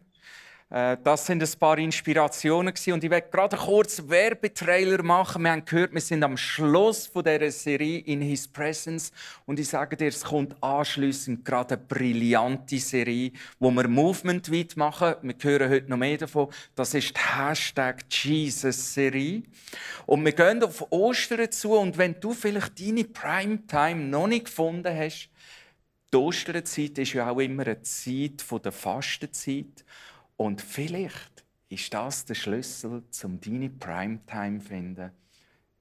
Äh, 0.68 0.96
das 1.04 1.26
sind 1.26 1.40
ein 1.40 1.58
paar 1.60 1.78
Inspirationen 1.78 2.74
und 2.74 3.04
ich 3.04 3.08
werde 3.08 3.28
gerade 3.30 3.56
kurz 3.56 4.02
Werbetrailer 4.08 5.04
machen. 5.04 5.42
Wir 5.42 5.52
haben 5.52 5.64
gehört, 5.64 5.94
wir 5.94 6.00
sind 6.00 6.24
am 6.24 6.36
Schluss 6.36 7.06
von 7.06 7.22
dieser 7.22 7.52
Serie 7.52 8.00
in 8.00 8.20
His 8.20 8.48
Presence 8.48 9.12
und 9.46 9.60
ich 9.60 9.68
sage 9.68 9.96
dir, 9.96 10.08
es 10.08 10.24
kommt 10.24 10.60
anschließend 10.60 11.44
gerade 11.44 11.76
eine 11.76 11.84
brillante 11.84 12.78
Serie, 12.80 13.30
wo 13.60 13.70
wir 13.70 13.86
Movement 13.86 14.50
weit 14.52 14.76
machen. 14.76 15.14
Wir 15.22 15.36
hören 15.40 15.70
heute 15.70 15.88
noch 15.88 15.98
mehr 15.98 16.18
davon. 16.18 16.48
Das 16.74 16.94
ist 16.94 17.16
die 17.16 17.20
Hashtag 17.20 18.04
Jesus 18.10 18.92
Serie 18.92 19.44
und 20.04 20.24
wir 20.24 20.32
gehen 20.32 20.64
auf 20.64 20.84
Ostern 20.90 21.48
zu 21.52 21.74
und 21.74 21.96
wenn 21.96 22.18
du 22.18 22.32
vielleicht 22.32 22.80
deine 22.80 23.04
Primetime 23.04 24.02
noch 24.02 24.26
nicht 24.26 24.46
gefunden 24.46 24.92
hast, 24.92 25.30
die 26.12 26.16
Osterzeit 26.16 26.98
ist 26.98 27.12
ja 27.12 27.30
auch 27.30 27.38
immer 27.38 27.64
eine 27.66 27.82
Zeit 27.82 28.44
der 28.64 28.72
Fastenzeit. 28.72 29.84
Und 30.36 30.62
vielleicht 30.62 31.44
ist 31.68 31.92
das 31.92 32.24
der 32.24 32.34
Schlüssel, 32.34 33.02
um 33.24 33.40
deine 33.40 33.70
Primetime 33.70 34.60
zu 34.60 34.68
finden 34.68 35.10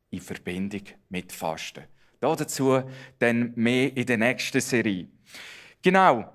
in 0.10 0.22
Verbindung 0.22 0.82
mit 1.10 1.32
Fasten. 1.32 1.84
Dazu 2.20 2.82
dann 3.20 3.54
mehr 3.56 3.96
in 3.96 4.06
der 4.06 4.18
nächsten 4.18 4.62
Serie. 4.62 5.08
Genau. 5.82 6.34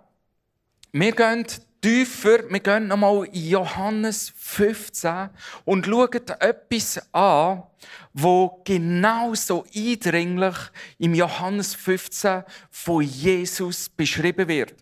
Wir 0.92 1.12
gehen 1.12 1.46
tiefer, 1.80 2.48
wir 2.48 2.60
gehen 2.60 2.86
nochmal 2.86 3.26
in 3.32 3.48
Johannes 3.48 4.32
15 4.36 5.30
und 5.64 5.86
schauen 5.86 6.28
etwas 6.38 7.02
an, 7.12 7.64
wo 8.14 8.60
genauso 8.64 9.64
eindringlich 9.74 10.56
im 10.98 11.14
Johannes 11.14 11.74
15 11.74 12.44
von 12.70 13.02
Jesus 13.02 13.88
beschrieben 13.88 14.48
wird. 14.48 14.74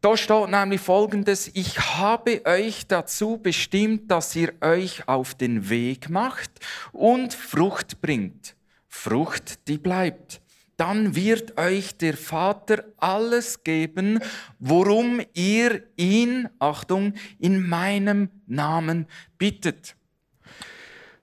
Da 0.00 0.16
steht 0.16 0.50
nämlich 0.50 0.80
folgendes, 0.80 1.50
ich 1.54 1.78
habe 1.78 2.44
euch 2.44 2.86
dazu 2.86 3.38
bestimmt, 3.38 4.10
dass 4.10 4.36
ihr 4.36 4.52
euch 4.60 5.08
auf 5.08 5.34
den 5.34 5.68
Weg 5.68 6.10
macht 6.10 6.50
und 6.92 7.34
Frucht 7.34 8.00
bringt. 8.00 8.54
Frucht, 8.88 9.66
die 9.66 9.78
bleibt. 9.78 10.40
Dann 10.76 11.16
wird 11.16 11.58
euch 11.58 11.96
der 11.96 12.16
Vater 12.16 12.84
alles 12.98 13.64
geben, 13.64 14.20
worum 14.58 15.22
ihr 15.32 15.82
ihn, 15.96 16.48
Achtung, 16.58 17.14
in 17.38 17.66
meinem 17.66 18.28
Namen 18.46 19.06
bittet. 19.38 19.96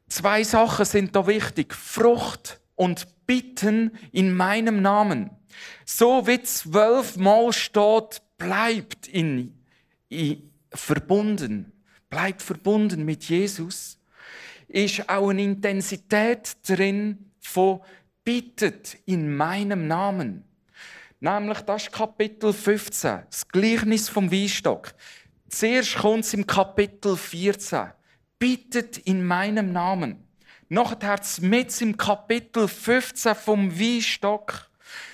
Zwei 0.07 0.43
Sachen 0.43 0.85
sind 0.85 1.15
da 1.15 1.25
wichtig. 1.27 1.73
Frucht 1.73 2.59
und 2.75 3.07
Bitten 3.25 3.91
in 4.11 4.33
meinem 4.33 4.81
Namen. 4.81 5.31
So 5.85 6.27
wie 6.27 6.41
zwölfmal 6.43 7.53
steht, 7.53 8.21
bleibt 8.37 9.07
in, 9.07 9.57
in, 10.09 10.51
verbunden, 10.73 11.71
bleibt 12.09 12.41
verbunden 12.41 13.05
mit 13.05 13.23
Jesus, 13.23 13.97
ist 14.67 15.07
auch 15.07 15.29
eine 15.29 15.43
Intensität 15.43 16.57
drin 16.67 17.31
von 17.39 17.81
bittet 18.23 18.97
in 19.05 19.35
meinem 19.35 19.87
Namen. 19.87 20.43
Nämlich 21.19 21.61
das 21.61 21.91
Kapitel 21.91 22.51
15, 22.51 23.23
das 23.29 23.47
Gleichnis 23.47 24.09
vom 24.09 24.31
Weinstock. 24.31 24.93
Zuerst 25.47 25.95
kommt 25.95 26.25
es 26.25 26.33
im 26.33 26.45
Kapitel 26.45 27.15
14. 27.15 27.91
Bittet 28.43 28.97
in 28.97 29.25
meinem 29.25 29.71
Namen. 29.71 30.27
Nachher 30.67 31.21
mit 31.39 31.81
im 31.81 31.95
Kapitel 31.95 32.67
15 32.67 33.35
vom 33.35 33.79
Weinstock 33.79 34.69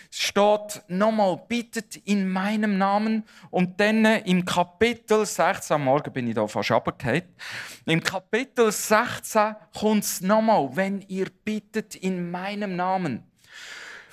steht 0.10 0.82
nochmal, 0.88 1.40
bittet 1.48 1.98
in 2.08 2.28
meinem 2.28 2.80
Namen. 2.80 3.24
Und 3.52 3.80
dann 3.80 4.04
im 4.04 4.44
Kapitel 4.44 5.28
16, 5.28 5.76
am 5.76 5.84
Morgen 5.84 6.12
bin 6.12 6.26
ich 6.26 6.34
da 6.34 6.48
fast 6.48 6.72
runtergefallen, 6.72 7.22
im 7.86 8.02
Kapitel 8.02 8.72
16 8.72 9.56
kommt 9.78 10.06
es 10.06 10.22
nochmal, 10.22 10.68
wenn 10.76 11.02
ihr 11.08 11.28
bittet 11.46 11.94
in 11.94 12.32
meinem 12.32 12.76
Namen. 12.76 13.26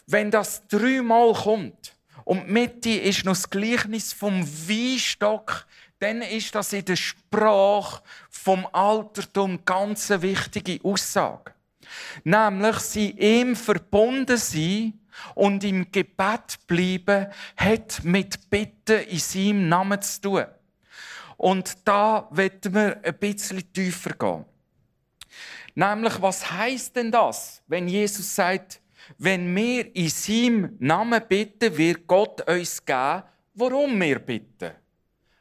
Wenn 0.06 0.30
das 0.30 0.68
dreimal 0.68 1.32
kommt 1.32 1.96
und 2.24 2.50
Mitte 2.50 2.90
ist 2.90 3.24
noch 3.24 3.32
das 3.32 3.48
Gleichnis 3.48 4.12
vom 4.12 4.46
Weinstock, 4.46 5.66
dann 5.98 6.22
ist 6.22 6.54
das 6.54 6.72
in 6.72 6.84
der 6.84 6.96
Sprache 6.96 8.02
vom 8.30 8.66
Altertum 8.72 9.64
ganz 9.64 10.10
eine 10.10 10.22
wichtige 10.22 10.78
Aussage. 10.84 11.52
Nämlich 12.24 12.76
sie 12.78 13.10
ihm 13.10 13.56
verbunden 13.56 14.36
sein 14.36 15.00
und 15.34 15.64
im 15.64 15.90
Gebet 15.90 16.58
bleiben 16.66 17.28
hat 17.56 18.04
mit 18.04 18.50
Bitten 18.50 19.00
in 19.08 19.18
seinem 19.18 19.68
Namen 19.68 20.02
zu 20.02 20.20
tun. 20.20 20.44
Und 21.36 21.76
da 21.86 22.28
werden 22.30 22.74
wir 22.74 23.00
ein 23.02 23.18
bisschen 23.18 23.72
tiefer 23.72 24.10
gehen. 24.10 24.44
Nämlich, 25.74 26.20
was 26.22 26.50
heißt 26.50 26.96
denn 26.96 27.10
das, 27.10 27.62
wenn 27.66 27.86
Jesus 27.86 28.34
sagt, 28.34 28.80
wenn 29.18 29.54
wir 29.54 29.94
in 29.94 30.08
seinem 30.08 30.76
Namen 30.78 31.22
bitten, 31.28 31.76
wird 31.76 32.06
Gott 32.06 32.48
uns 32.48 32.84
geben, 32.84 33.22
warum 33.54 34.00
wir 34.00 34.18
bitten? 34.18 34.72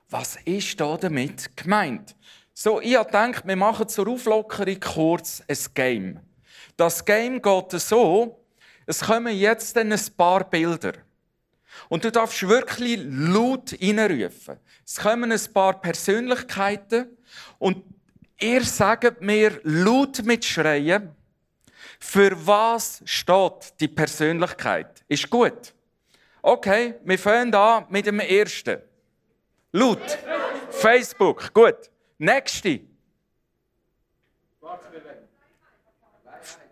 Was 0.10 0.38
ist 0.46 0.80
da 0.80 0.98
damit 0.98 1.56
gemeint? 1.58 2.16
So, 2.54 2.80
ich 2.80 2.98
denke, 2.98 3.42
wir 3.46 3.56
machen 3.56 3.88
zur 3.90 4.08
Auflockerung 4.08 4.80
kurz 4.80 5.44
ein 5.48 5.58
Game. 5.74 6.20
Das 6.78 7.04
Game 7.04 7.42
geht 7.42 7.72
so, 7.72 8.40
es 8.86 9.02
kommen 9.02 9.36
jetzt 9.36 9.78
ein 9.78 9.94
paar 10.16 10.50
Bilder. 10.50 10.94
Und 11.90 12.04
du 12.04 12.12
darfst 12.12 12.48
wirklich 12.48 13.00
laut 13.04 13.76
reinrufen. 13.82 14.58
Es 14.86 14.98
kommen 14.98 15.32
ein 15.32 15.54
paar 15.54 15.82
Persönlichkeiten 15.82 17.18
und 17.60 17.84
ihr 18.40 18.64
sagt 18.64 19.22
mir 19.22 19.60
laut 19.64 20.24
mit 20.24 20.46
Schreien, 20.46 21.16
Für 22.00 22.32
was 22.46 23.02
steht 23.06 23.80
die 23.80 23.88
Persönlichkeit? 23.88 25.04
Ist 25.08 25.30
gut. 25.30 25.74
Okay, 26.42 26.96
wir 27.04 27.18
fangen 27.18 27.54
an 27.56 27.86
mit 27.90 28.06
dem 28.06 28.20
ersten. 28.20 28.82
Laut. 29.76 30.18
Facebook. 30.72 31.54
Gut. 31.54 31.92
Nächste. 32.18 32.80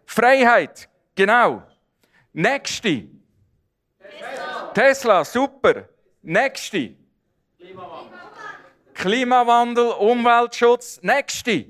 Freiheit. 0.05 0.87
Genau. 1.13 1.63
Nächste. 2.31 3.09
Tesla. 3.99 4.71
Tesla, 4.73 5.25
super. 5.25 5.89
Nächste. 6.21 6.95
Klimawandel. 7.57 8.19
Klimawandel, 8.93 9.91
Umweltschutz. 9.99 11.01
Nächste. 11.01 11.65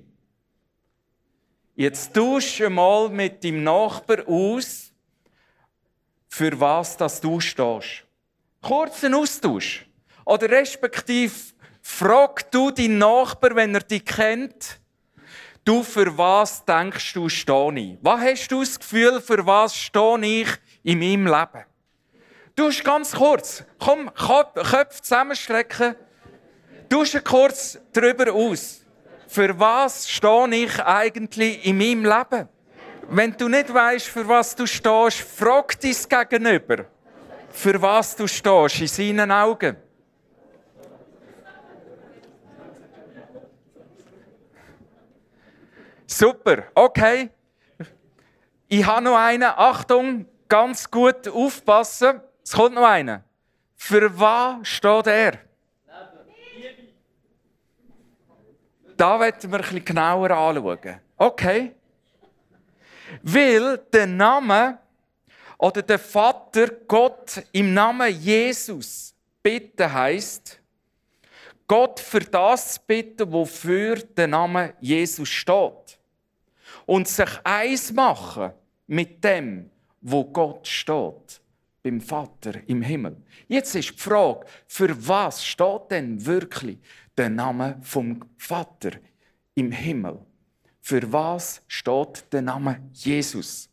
Jetzt 1.75 2.13
tausche 2.13 2.69
mal 2.69 3.09
mit 3.09 3.43
deinem 3.43 3.63
Nachbar 3.63 4.27
aus, 4.27 4.93
für 6.29 6.59
was 6.59 6.95
das 6.95 7.19
du 7.19 7.39
stehst. 7.39 8.03
Kurzen 8.61 9.15
Austausch. 9.15 9.87
Oder 10.25 10.49
respektive 10.49 11.33
frag 11.81 12.49
du 12.51 12.71
deinen 12.71 12.97
Nachbar, 12.97 13.55
wenn 13.55 13.75
er 13.75 13.81
dich 13.81 14.05
kennt, 14.05 14.79
du, 15.65 15.83
für 15.83 16.17
was 16.17 16.63
denkst 16.65 17.13
du, 17.13 17.29
stehe 17.29 17.79
ich? 17.79 17.97
Was 18.01 18.21
hast 18.21 18.47
du 18.49 18.59
das 18.61 18.79
Gefühl, 18.79 19.21
für 19.21 19.45
was 19.45 19.75
stehe 19.75 20.41
ich 20.41 20.47
in 20.83 20.99
meinem 20.99 21.27
Leben? 21.27 21.65
Du 22.55 22.67
hast 22.67 22.83
ganz 22.83 23.13
kurz, 23.13 23.63
komm, 23.79 24.13
Köpfe 24.13 25.01
zusammenstrecken, 25.01 25.95
du 26.87 27.03
kurz 27.23 27.79
darüber 27.91 28.31
aus. 28.31 28.81
Für 29.27 29.57
was 29.59 30.07
stehe 30.07 30.55
ich 30.55 30.79
eigentlich 30.79 31.65
in 31.65 31.77
meinem 31.77 32.05
Leben? 32.05 32.47
Wenn 33.09 33.35
du 33.35 33.49
nicht 33.49 33.73
weißt, 33.73 34.07
für 34.07 34.27
was 34.27 34.55
du 34.55 34.67
stehst, 34.67 35.21
frag 35.21 35.79
dein 35.79 36.29
Gegenüber, 36.29 36.85
für 37.49 37.81
was 37.81 38.15
du 38.15 38.27
stehst 38.27 38.79
in 38.79 38.87
seinen 38.87 39.31
Augen. 39.31 39.75
Super, 46.05 46.65
okay. 46.75 47.29
Ich 48.67 48.85
habe 48.85 49.03
noch 49.03 49.17
einen. 49.17 49.43
Achtung, 49.43 50.25
ganz 50.47 50.89
gut 50.89 51.27
aufpassen. 51.27 52.21
Es 52.43 52.51
kommt 52.51 52.75
noch 52.75 52.85
einer. 52.85 53.23
Für 53.75 54.17
was 54.19 54.67
steht 54.67 55.07
er? 55.07 55.39
Da 58.95 59.19
werden 59.19 59.51
wir 59.51 59.57
bisschen 59.59 59.83
genauer 59.83 60.31
anschauen. 60.31 60.99
Okay. 61.17 61.75
Weil 63.21 63.77
der 63.91 64.07
Name 64.07 64.79
oder 65.57 65.81
der 65.81 65.99
Vater 65.99 66.67
Gott 66.87 67.43
im 67.51 67.73
Namen 67.73 68.11
Jesus 68.19 69.13
bitten 69.41 69.91
heißt, 69.91 70.59
Gott 71.67 71.99
für 71.99 72.19
das 72.19 72.75
zu 72.75 72.81
bitten, 72.85 73.31
wofür 73.31 73.95
der 73.95 74.27
Name 74.27 74.73
Jesus 74.79 75.29
steht. 75.29 75.99
Und 76.85 77.07
sich 77.07 77.29
eins 77.43 77.91
machen 77.93 78.51
mit 78.87 79.23
dem, 79.23 79.69
wo 80.01 80.25
Gott 80.25 80.67
steht, 80.67 81.41
beim 81.81 82.01
Vater 82.01 82.53
im 82.67 82.81
Himmel. 82.81 83.17
Jetzt 83.47 83.75
ist 83.75 83.91
die 83.91 83.97
Frage, 83.97 84.45
für 84.67 85.07
was 85.07 85.45
steht 85.45 85.91
denn 85.91 86.25
wirklich 86.25 86.77
der 87.17 87.29
Name 87.29 87.77
vom 87.81 88.19
Vater 88.37 88.91
im 89.55 89.71
Himmel? 89.71 90.19
Für 90.81 91.11
was 91.11 91.61
steht 91.67 92.25
der 92.31 92.41
Name 92.41 92.81
Jesus? 92.93 93.69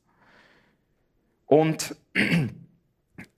Und 1.47 1.97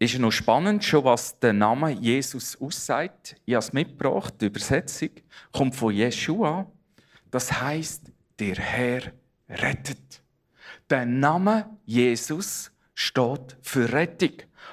ist 0.02 0.18
noch 0.18 0.32
spannend, 0.32 0.84
schon 0.84 1.04
was 1.04 1.38
der 1.38 1.52
Name 1.52 1.90
Jesus 1.90 2.60
aussagt. 2.60 3.36
Ich 3.44 3.54
habe 3.54 3.64
es 3.64 3.72
mitgebracht. 3.72 4.34
Die 4.40 4.46
Übersetzung 4.46 5.10
kommt 5.52 5.76
von 5.76 5.94
Jeshua. 5.94 6.66
Das 7.30 7.52
heißt, 7.52 8.10
der 8.38 8.56
Herr 8.56 9.12
rettet. 9.48 10.22
Der 10.90 11.06
Name 11.06 11.78
Jesus 11.84 12.72
steht 12.94 13.56
für 13.62 13.92
Rettung. 13.92 14.32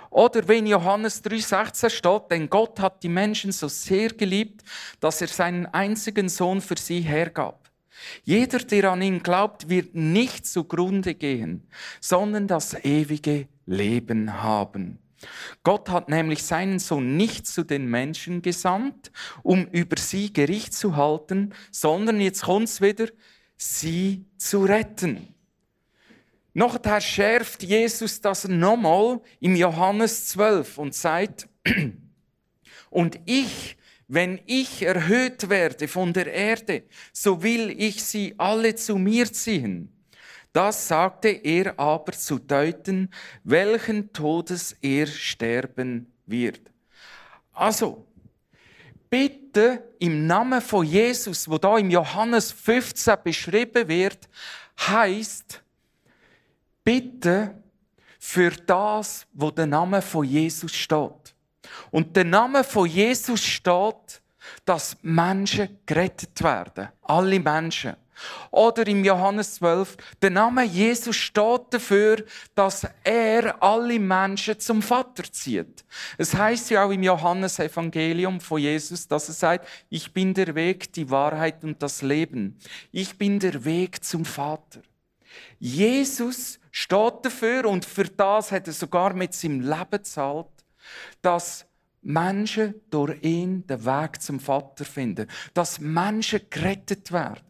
Oder 0.09 0.47
wenn 0.47 0.65
Johannes 0.65 1.23
3,16 1.23 1.89
steht, 1.89 2.31
denn 2.31 2.49
Gott 2.49 2.79
hat 2.79 3.03
die 3.03 3.09
Menschen 3.09 3.51
so 3.51 3.67
sehr 3.67 4.09
geliebt, 4.09 4.63
dass 4.99 5.21
er 5.21 5.27
seinen 5.27 5.67
einzigen 5.67 6.29
Sohn 6.29 6.61
für 6.61 6.77
sie 6.77 7.01
hergab. 7.01 7.69
Jeder, 8.23 8.59
der 8.59 8.91
an 8.91 9.01
ihn 9.01 9.21
glaubt, 9.21 9.69
wird 9.69 9.93
nicht 9.93 10.47
zugrunde 10.47 11.13
gehen, 11.13 11.67
sondern 11.99 12.47
das 12.47 12.73
ewige 12.83 13.47
Leben 13.65 14.41
haben. 14.41 14.97
Gott 15.63 15.89
hat 15.89 16.10
nämlich 16.10 16.43
seinen 16.43 16.79
Sohn 16.79 17.17
nicht 17.17 17.47
zu 17.47 17.63
den 17.63 17.88
Menschen 17.88 18.41
gesandt, 18.41 19.12
um 19.43 19.67
über 19.67 19.97
sie 19.97 20.32
Gericht 20.32 20.73
zu 20.73 20.95
halten, 20.95 21.53
sondern 21.71 22.21
jetzt 22.21 22.43
kommt's 22.43 22.82
wieder, 22.82 23.08
sie 23.58 24.25
zu 24.38 24.63
retten. 24.63 25.36
Nachher 26.53 27.01
schärft 27.01 27.63
Jesus 27.63 28.21
das 28.21 28.47
nochmal 28.47 29.21
im 29.39 29.55
Johannes 29.55 30.27
12 30.27 30.77
und 30.77 30.95
sagt, 30.95 31.47
und 32.89 33.19
ich, 33.25 33.77
wenn 34.08 34.39
ich 34.45 34.82
erhöht 34.82 35.49
werde 35.49 35.88
von 35.88 36.13
der 36.13 36.34
Erde, 36.34 36.84
so 37.13 37.43
will 37.43 37.69
ich 37.69 38.03
sie 38.03 38.34
alle 38.38 38.75
zu 38.75 38.97
mir 38.97 39.32
ziehen. 39.32 39.98
Das 40.51 40.88
sagte 40.88 41.29
er 41.29 41.79
aber 41.79 42.12
zu 42.13 42.39
deuten, 42.39 43.12
welchen 43.43 44.12
Todes 44.12 44.75
er 44.81 45.05
sterben 45.05 46.12
wird. 46.25 46.62
Also, 47.53 48.05
bitte 49.09 49.83
im 49.99 50.25
Namen 50.25 50.62
von 50.62 50.85
Jesus, 50.85 51.49
wo 51.49 51.57
da 51.57 51.77
im 51.77 51.91
Johannes 51.91 52.51
15 52.51 53.15
beschrieben 53.23 53.88
wird, 53.88 54.27
heißt, 54.79 55.62
bitte 56.83 57.62
für 58.19 58.51
das, 58.51 59.27
wo 59.33 59.51
der 59.51 59.67
Name 59.67 60.01
von 60.01 60.25
Jesus 60.25 60.75
steht. 60.75 61.35
Und 61.91 62.15
der 62.15 62.25
Name 62.25 62.63
von 62.63 62.88
Jesus 62.88 63.43
steht, 63.43 64.21
dass 64.65 64.97
Menschen 65.01 65.79
gerettet 65.85 66.41
werden. 66.41 66.89
Alle 67.03 67.39
Menschen. 67.39 67.95
Oder 68.51 68.88
im 68.88 69.03
Johannes 69.03 69.55
12, 69.55 69.97
der 70.21 70.29
Name 70.29 70.63
Jesus 70.63 71.15
steht 71.15 71.62
dafür, 71.71 72.23
dass 72.55 72.88
er 73.03 73.62
alle 73.62 73.99
Menschen 73.99 74.60
zum 74.60 74.82
Vater 74.82 75.23
zieht. 75.32 75.86
Es 76.17 76.34
heißt 76.34 76.69
ja 76.71 76.86
auch 76.86 76.91
im 76.91 77.03
Johannes 77.03 77.60
Evangelium 77.60 78.39
von 78.39 78.60
Jesus, 78.60 79.08
dass 79.08 79.27
er 79.27 79.34
sagt, 79.34 79.67
ich 79.89 80.13
bin 80.13 80.34
der 80.34 80.55
Weg, 80.55 80.91
die 80.93 81.10
Wahrheit 81.10 81.63
und 81.63 81.82
das 81.82 82.01
Leben. 82.01 82.58
Ich 82.91 83.17
bin 83.17 83.39
der 83.39 83.63
Weg 83.65 84.03
zum 84.03 84.25
Vater. 84.25 84.82
Jesus 85.60 86.60
steht 86.71 87.13
dafür 87.23 87.65
und 87.65 87.86
für 87.86 88.05
das 88.05 88.51
hat 88.51 88.67
er 88.67 88.73
sogar 88.73 89.13
mit 89.13 89.34
seinem 89.34 89.62
Leben 89.62 89.91
gezahlt, 89.91 90.47
dass 91.21 91.65
Menschen 92.01 92.75
durch 92.89 93.21
ihn 93.23 93.65
den 93.67 93.86
Weg 93.86 94.21
zum 94.21 94.39
Vater 94.39 94.86
finden, 94.86 95.27
dass 95.53 95.79
Menschen 95.79 96.41
gerettet 96.49 97.12
werden. 97.12 97.43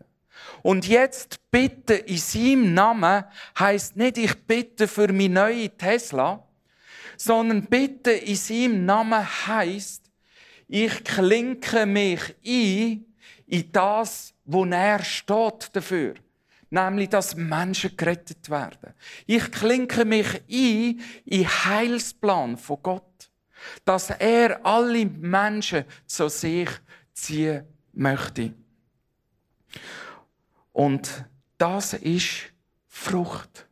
Und 0.62 0.88
jetzt 0.88 1.40
bitte 1.52 1.94
in 1.94 2.18
seinem 2.18 2.74
Namen 2.74 3.24
heißt 3.58 3.96
nicht, 3.96 4.18
ich 4.18 4.36
bitte 4.46 4.88
für 4.88 5.12
meine 5.12 5.34
neue 5.34 5.70
Tesla, 5.70 6.46
sondern 7.18 7.66
bitte 7.66 8.12
in 8.12 8.36
seinem 8.36 8.86
Namen 8.86 9.26
heißt, 9.48 10.10
ich 10.68 11.04
klinke 11.04 11.86
mich 11.86 12.36
ein 12.46 13.06
in 13.48 13.72
das, 13.72 14.34
wo 14.46 14.66
er 14.66 15.04
steht 15.04 15.70
dafür. 15.74 16.14
Nämlich, 16.70 17.10
dass 17.10 17.36
Menschen 17.36 17.98
gerettet 17.98 18.48
werden. 18.50 18.94
Ich 19.26 19.52
klinke 19.52 20.06
mich 20.06 20.28
ein 20.48 21.02
in 21.26 21.48
Heilsplan 21.48 22.58
von 22.58 22.78
Gott. 22.84 23.32
Dass 23.84 24.12
er 24.12 24.64
alle 24.64 25.06
Menschen 25.06 25.86
zu 26.06 26.30
sich 26.30 26.70
ziehen 27.12 27.64
möchte. 27.94 28.54
Und 30.80 31.26
das 31.58 31.92
ist 31.92 32.54
Frucht. 32.88 33.68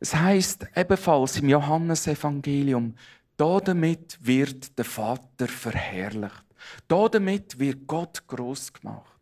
Es 0.00 0.14
heißt 0.14 0.68
ebenfalls 0.74 1.36
im 1.36 1.50
Johannesevangelium, 1.50 2.94
damit 3.36 4.16
wird 4.22 4.78
der 4.78 4.86
Vater 4.86 5.46
verherrlicht. 5.46 6.46
Damit 6.88 7.58
wird 7.58 7.86
Gott 7.86 8.26
groß 8.26 8.72
gemacht. 8.72 9.20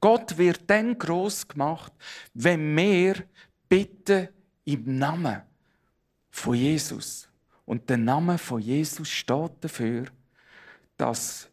Gott 0.00 0.36
wird 0.36 0.68
dann 0.68 0.98
groß 0.98 1.46
gemacht, 1.46 1.92
wenn 2.34 2.76
wir 2.76 3.22
bitten 3.68 4.26
im 4.64 4.98
Namen 4.98 5.42
von 6.32 6.56
Jesus. 6.56 7.28
Und 7.64 7.88
der 7.88 7.98
Name 7.98 8.38
von 8.38 8.60
Jesus 8.60 9.08
steht 9.08 9.52
dafür, 9.60 10.06
dass 10.96 11.48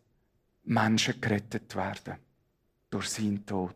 Menschen 0.63 1.21
gerettet 1.21 1.75
werden 1.75 2.15
durch 2.89 3.09
seinen 3.09 3.45
Tod 3.45 3.75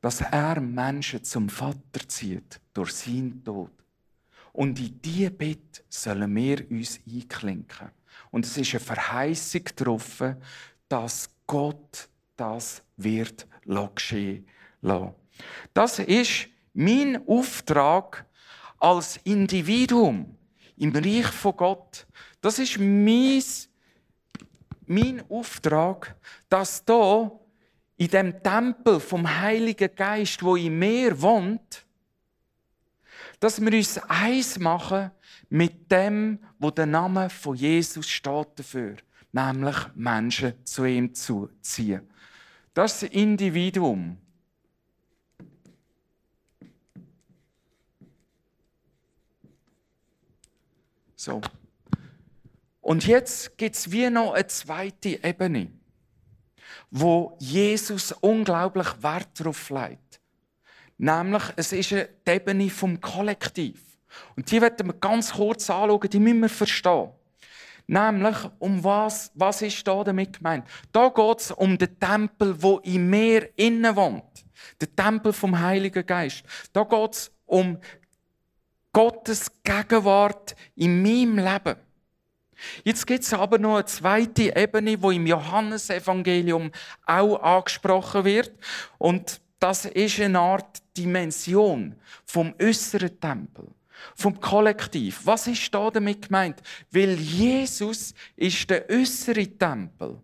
dass 0.00 0.20
er 0.20 0.60
Menschen 0.60 1.24
zum 1.24 1.48
Vater 1.48 2.06
zieht 2.06 2.60
durch 2.72 2.92
seinen 2.92 3.42
Tod. 3.44 3.70
Und 4.52 4.78
in 4.78 5.00
diese 5.02 5.30
Bitte 5.30 5.82
sollen 5.88 6.34
wir 6.34 6.70
uns 6.70 7.00
einklinken. 7.06 7.90
Und 8.30 8.44
es 8.44 8.56
ist 8.56 8.74
eine 8.74 8.80
Verheißung 8.80 9.62
darauf, 9.76 10.22
dass 10.88 11.28
Gott 11.46 12.08
das 12.36 12.82
wird 12.96 13.46
geschehen 13.64 14.46
lassen. 14.80 15.14
Das 15.74 15.98
ist 15.98 16.48
mein 16.74 17.26
Auftrag 17.26 18.24
als 18.78 19.18
Individuum 19.24 20.36
im 20.76 20.94
Reich 20.94 21.26
von 21.26 21.56
Gott. 21.56 22.06
Das 22.40 22.58
ist 22.58 22.78
mein, 22.78 23.42
mein 24.86 25.22
Auftrag, 25.28 26.16
dass 26.48 26.84
da 26.84 27.30
in 27.98 28.08
dem 28.08 28.42
Tempel 28.42 29.00
vom 29.00 29.28
Heiligen 29.40 29.94
Geist, 29.94 30.42
wo 30.42 30.56
in 30.56 30.78
mir 30.78 31.20
wohnt, 31.20 31.84
dass 33.40 33.60
wir 33.60 33.72
uns 33.72 33.98
eins 34.08 34.58
machen 34.58 35.10
mit 35.50 35.90
dem, 35.90 36.38
wo 36.58 36.70
der 36.70 36.86
Name 36.86 37.28
von 37.28 37.56
Jesus 37.56 38.08
steht 38.08 38.48
dafür, 38.56 38.96
nämlich 39.32 39.76
Menschen 39.94 40.64
zu 40.64 40.84
ihm 40.84 41.12
zu 41.12 41.50
ziehen. 41.60 42.08
Das 42.72 43.02
Individuum. 43.02 44.16
So. 51.16 51.40
Und 52.80 53.06
jetzt 53.08 53.58
gibt 53.58 53.74
es 53.74 53.90
wie 53.90 54.08
noch 54.08 54.34
eine 54.34 54.46
zweite 54.46 55.22
Ebene, 55.24 55.72
wo 56.90 57.36
Jesus 57.38 58.12
unglaublich 58.12 58.88
Wert 59.02 59.28
darauf 59.38 59.70
legt. 59.70 60.20
Nämlich, 60.98 61.42
es 61.56 61.72
ist 61.72 61.90
die 61.90 62.06
Ebene 62.26 62.68
vom 62.70 63.00
Kollektiv. 63.00 63.82
Und 64.36 64.50
die 64.50 64.60
werden 64.60 64.86
wir 64.86 64.94
ganz 64.94 65.32
kurz 65.32 65.70
anschauen, 65.70 66.10
die 66.10 66.18
müssen 66.18 66.40
wir 66.40 66.48
verstehen. 66.48 67.10
Nämlich, 67.86 68.36
um 68.58 68.82
was, 68.82 69.30
was 69.34 69.62
ist 69.62 69.86
da 69.86 70.04
damit 70.04 70.38
gemeint? 70.38 70.66
Da 70.92 71.08
geht 71.08 71.40
es 71.40 71.50
um 71.52 71.78
den 71.78 71.98
Tempel, 71.98 72.60
wo 72.62 72.78
in 72.78 73.08
mir 73.08 73.48
innen 73.56 73.96
wohnt. 73.96 74.24
Der 74.80 74.94
Tempel 74.94 75.32
vom 75.32 75.58
Heiligen 75.58 76.04
Geist. 76.04 76.42
Da 76.72 76.82
geht 76.82 77.14
es 77.14 77.30
um 77.46 77.78
Gottes 78.92 79.50
Gegenwart 79.62 80.54
in 80.74 81.00
meinem 81.02 81.38
Leben. 81.38 81.76
Jetzt 82.84 83.06
gibt 83.06 83.24
es 83.24 83.32
aber 83.32 83.58
noch 83.58 83.76
eine 83.76 83.84
zweite 83.84 84.54
Ebene, 84.56 85.00
wo 85.00 85.10
im 85.10 85.26
Johannesevangelium 85.26 86.70
auch 87.06 87.42
angesprochen 87.42 88.24
wird. 88.24 88.52
Und 88.98 89.40
das 89.58 89.84
ist 89.84 90.20
eine 90.20 90.38
Art 90.38 90.82
Dimension 90.96 91.94
vom 92.24 92.54
äußeren 92.60 93.20
Tempel, 93.20 93.66
vom 94.14 94.40
Kollektiv. 94.40 95.20
Was 95.24 95.46
ist 95.46 95.72
da 95.74 95.90
damit 95.90 96.22
gemeint? 96.28 96.62
Weil 96.90 97.14
Jesus 97.14 98.14
ist 98.36 98.68
der 98.70 98.88
äußere 98.90 99.46
Tempel 99.46 100.18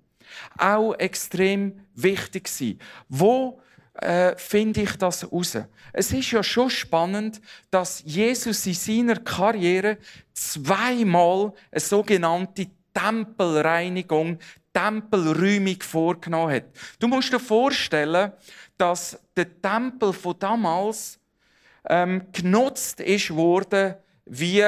auch 0.58 0.94
extrem 0.94 1.80
wichtig 1.94 2.48
war. 2.60 2.74
Wo 3.08 3.60
äh, 3.94 4.36
finde 4.36 4.82
ich 4.82 4.96
das 4.96 5.22
heraus? 5.22 5.58
Es 5.92 6.12
ist 6.12 6.30
ja 6.30 6.42
schon 6.42 6.70
spannend, 6.70 7.40
dass 7.70 8.02
Jesus 8.04 8.66
in 8.66 8.74
seiner 8.74 9.16
Karriere 9.16 9.98
zweimal 10.32 11.52
eine 11.70 11.80
sogenannte 11.80 12.66
Tempelreinigung, 12.92 14.38
Tempelräumung 14.72 15.80
vorgenommen 15.80 16.54
hat. 16.54 16.64
Du 16.98 17.06
musst 17.06 17.32
dir 17.32 17.40
vorstellen, 17.40 18.32
dass 18.76 19.18
der 19.36 19.60
Tempel 19.60 20.12
von 20.12 20.38
damals 20.38 21.18
ähm, 21.88 22.26
genutzt 22.32 23.00
ist 23.00 23.30
wurde 23.30 24.02
wie 24.26 24.64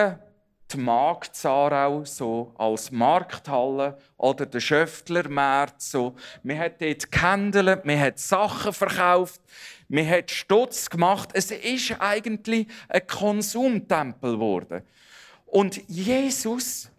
die 0.73 0.79
Markt 0.79 1.37
Zarau 1.37 2.05
so 2.05 2.53
als 2.59 2.91
Markthalle 2.91 3.99
oder 4.17 4.47
der 4.47 4.61
Schöftlermarkt 4.61 5.81
so. 5.81 6.17
Man 6.43 6.59
hat 6.59 6.81
dort 6.81 7.11
gehandelt, 7.11 7.85
man 7.85 8.01
hat 8.01 8.19
Sachen 8.19 8.73
verkauft, 8.73 9.41
man 9.89 10.09
hat 10.09 10.31
Stutz 10.31 10.91
gemacht. 10.91 11.31
Es 11.35 11.51
ist 11.51 11.95
eigentlich 12.01 12.67
ein 12.89 13.07
Konsumtempel 13.07 14.33
geworden. 14.33 14.83
Und 15.47 15.81
Jesus, 15.89 16.91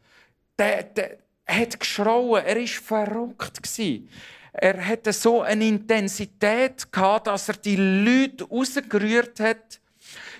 der, 0.57 0.83
der 0.83 1.17
hat 1.45 1.79
geschrauen, 1.79 2.43
er 2.43 2.57
ist 2.57 2.75
verrückt 2.75 3.61
gewesen. 3.61 4.09
Er 4.53 4.83
hatte 4.83 5.13
so 5.13 5.41
eine 5.41 5.67
Intensität 5.67 6.91
gehabt, 6.91 7.27
dass 7.27 7.49
er 7.49 7.57
die 7.57 7.75
Leute 7.75 8.45
rausgerührt 8.45 9.39
hat, 9.39 9.79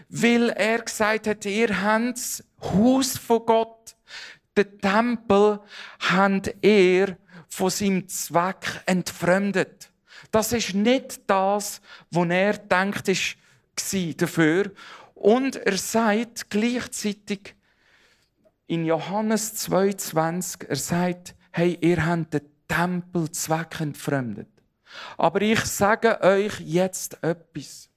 weil 0.10 0.50
er 0.50 0.80
gesagt 0.80 1.28
hat, 1.28 1.46
ihr 1.46 1.84
habt 1.84 2.44
Haus 2.62 3.18
von 3.18 3.46
Gott, 3.46 3.96
den 4.56 4.80
Tempel, 4.80 5.60
habt 6.00 6.56
ihr 6.62 7.18
von 7.48 7.70
seinem 7.70 8.08
Zweck 8.08 8.82
entfremdet. 8.86 9.90
Das 10.32 10.52
ist 10.52 10.74
nicht 10.74 11.22
das, 11.28 11.82
was 12.12 12.30
er 12.30 12.58
denkt 12.58 13.08
ist 13.08 13.38
dafür. 14.22 14.72
Und 15.14 15.56
er 15.56 15.78
sagt 15.78 16.50
gleichzeitig 16.50 17.56
in 18.68 18.86
Johannes 18.86 19.68
2,20, 19.70 20.66
er 20.68 20.76
sagt, 20.76 21.36
hey, 21.52 21.78
ihr 21.82 22.06
habt 22.06 22.34
den 22.34 22.42
Tempelzweck 22.68 23.80
entfremdet. 23.80 24.50
Aber 25.18 25.42
ich 25.42 25.60
sage 25.62 26.22
euch 26.22 26.60
jetzt 26.60 27.24
etwas. 27.24 27.90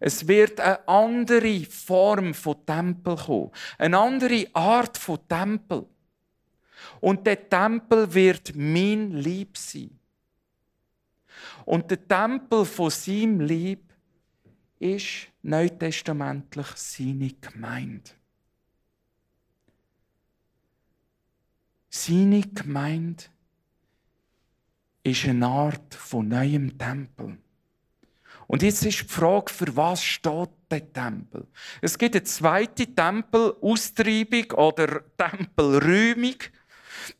Es 0.00 0.26
wird 0.26 0.60
eine 0.60 0.86
andere 0.88 1.64
Form 1.64 2.34
von 2.34 2.64
Tempel 2.66 3.16
kommen. 3.16 3.50
Eine 3.78 3.98
andere 3.98 4.46
Art 4.52 4.98
von 4.98 5.18
Tempel. 5.28 5.86
Und 7.00 7.26
der 7.26 7.48
Tempel 7.48 8.12
wird 8.12 8.54
mein 8.54 9.12
Lieb 9.12 9.56
sein. 9.56 9.98
Und 11.64 11.90
der 11.90 12.06
Tempel 12.06 12.64
von 12.64 12.90
seinem 12.90 13.40
Lieb 13.40 13.92
ist 14.78 15.28
neutestamentlich 15.42 16.66
seine 16.74 17.30
Gemeinde. 17.30 18.10
Seine 21.88 22.42
Gemeinde 22.42 23.24
ist 25.04 25.26
eine 25.26 25.46
Art 25.46 25.94
von 25.94 26.28
neuem 26.28 26.76
Tempel. 26.76 27.38
Und 28.46 28.62
jetzt 28.62 28.84
ist 28.84 29.00
die 29.00 29.04
Frage, 29.04 29.52
für 29.52 29.74
was 29.76 30.02
steht 30.02 30.50
der 30.70 30.92
Tempel? 30.92 31.46
Es 31.80 31.96
gibt 31.96 32.14
eine 32.14 32.24
zweite 32.24 32.86
Tempelaustreibung 32.86 34.50
oder 34.52 35.02
Tempelräumung. 35.16 36.36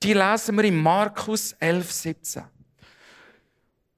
Die 0.03 0.13
lesen 0.13 0.57
wir 0.57 0.65
in 0.65 0.77
Markus 0.77 1.53
11, 1.53 1.93
17. 1.93 2.43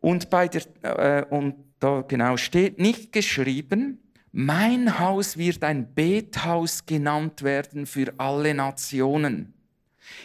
Und, 0.00 0.30
bei 0.30 0.48
der, 0.48 0.62
äh, 0.82 1.24
und 1.30 1.56
da 1.80 2.02
genau 2.02 2.36
steht 2.36 2.78
nicht 2.78 3.12
geschrieben, 3.12 4.00
mein 4.32 4.98
Haus 4.98 5.36
wird 5.36 5.64
ein 5.64 5.94
Bethaus 5.94 6.84
genannt 6.84 7.42
werden 7.42 7.86
für 7.86 8.12
alle 8.18 8.54
Nationen. 8.54 9.54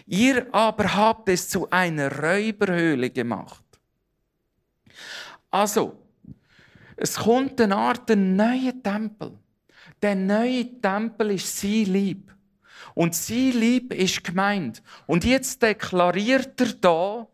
Ihr 0.05 0.53
aber 0.53 0.95
habt 0.95 1.29
es 1.29 1.49
zu 1.49 1.69
einer 1.69 2.11
Räuberhöhle 2.21 3.09
gemacht. 3.09 3.63
Also, 5.49 6.00
es 7.01 7.17
kommt 7.17 7.59
eine 7.59 7.75
Art 7.75 8.09
ein 8.11 8.35
neuer 8.35 8.73
Tempel. 8.81 9.37
Der 10.01 10.15
neue 10.15 10.79
Tempel 10.81 11.31
ist 11.31 11.59
sein 11.59 11.85
Lieb. 11.85 12.33
Und 12.93 13.15
sein 13.15 13.51
Lieb 13.51 13.93
ist 13.93 14.23
gemeint. 14.23 14.81
Und 15.07 15.23
jetzt 15.23 15.61
deklariert 15.61 16.59
er 16.59 16.73
da 16.73 17.27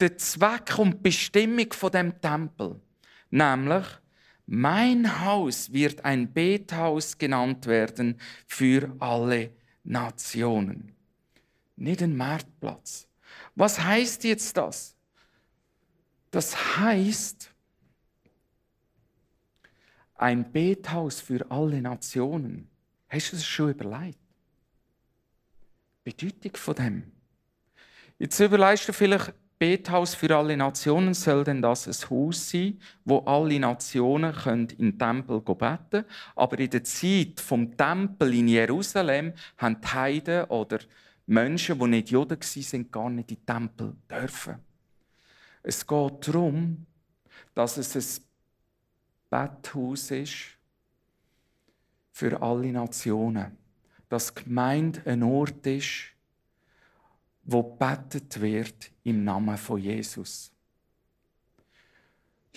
den 0.00 0.18
Zweck 0.18 0.78
und 0.78 0.94
die 0.94 1.02
Bestimmung 1.02 1.72
von 1.72 1.90
dem 1.90 2.20
Tempel. 2.20 2.80
Nämlich, 3.30 3.86
mein 4.46 5.24
Haus 5.24 5.72
wird 5.72 6.04
ein 6.04 6.32
Bethaus 6.32 7.16
genannt 7.16 7.66
werden 7.66 8.18
für 8.46 8.94
alle 8.98 9.50
Nationen 9.84 10.92
nicht 11.82 12.02
ein 12.02 12.16
Marktplatz. 12.16 13.08
Was 13.54 13.80
heißt 13.80 14.24
jetzt 14.24 14.56
das? 14.56 14.94
Das 16.30 16.78
heißt, 16.78 17.51
ein 20.22 20.52
Bethaus 20.52 21.20
für 21.20 21.44
alle 21.50 21.82
Nationen. 21.82 22.68
Hast 23.08 23.32
du 23.32 23.36
das 23.36 23.44
schon 23.44 23.70
überlegt? 23.70 24.18
Bedeutung 26.04 26.54
von 26.54 26.74
dem. 26.76 27.12
Jetzt 28.18 28.38
überlegst 28.38 28.88
du 28.88 28.92
vielleicht, 28.92 29.34
Bethaus 29.58 30.14
für 30.14 30.36
alle 30.36 30.56
Nationen 30.56 31.14
soll 31.14 31.44
denn 31.44 31.60
das 31.60 31.86
ein 31.86 32.10
Haus 32.10 32.50
sein, 32.50 32.80
wo 33.04 33.18
alle 33.18 33.58
Nationen 33.58 34.32
können 34.32 34.68
in 34.70 34.92
den 34.92 34.98
Tempel 34.98 35.40
beten. 35.40 36.04
Aber 36.36 36.58
in 36.58 36.70
der 36.70 36.84
Zeit 36.84 37.40
vom 37.40 37.76
Tempel 37.76 38.34
in 38.34 38.48
Jerusalem 38.48 39.32
haben 39.58 39.80
die 39.80 39.88
Heiden 39.88 40.44
oder 40.44 40.78
Menschen, 41.26 41.78
die 41.78 41.86
nicht 41.86 42.10
Juden 42.10 42.38
waren, 42.40 42.90
gar 42.90 43.10
nicht 43.10 43.30
in 43.30 43.36
den 43.36 43.46
Tempel 43.46 43.96
dürfen. 44.08 44.54
Es 45.64 45.86
geht 45.86 46.28
darum, 46.28 46.86
dass 47.54 47.76
es 47.76 47.94
ein 47.96 48.31
Betthaus 49.32 50.10
ist 50.10 50.58
für 52.12 52.42
alle 52.42 52.70
Nationen. 52.70 53.56
Dass 54.10 54.34
Gemeinde 54.34 55.00
ein 55.06 55.22
Ort 55.22 55.66
ist, 55.66 56.10
wo 57.42 57.62
bettet 57.62 58.38
wird 58.42 58.90
im 59.04 59.24
Namen 59.24 59.56
von 59.56 59.80
Jesus. 59.80 60.52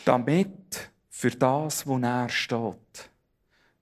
Damit 0.04 0.92
für 1.10 1.32
das, 1.32 1.88
wo 1.88 1.98
er 1.98 2.28
steht, 2.28 3.10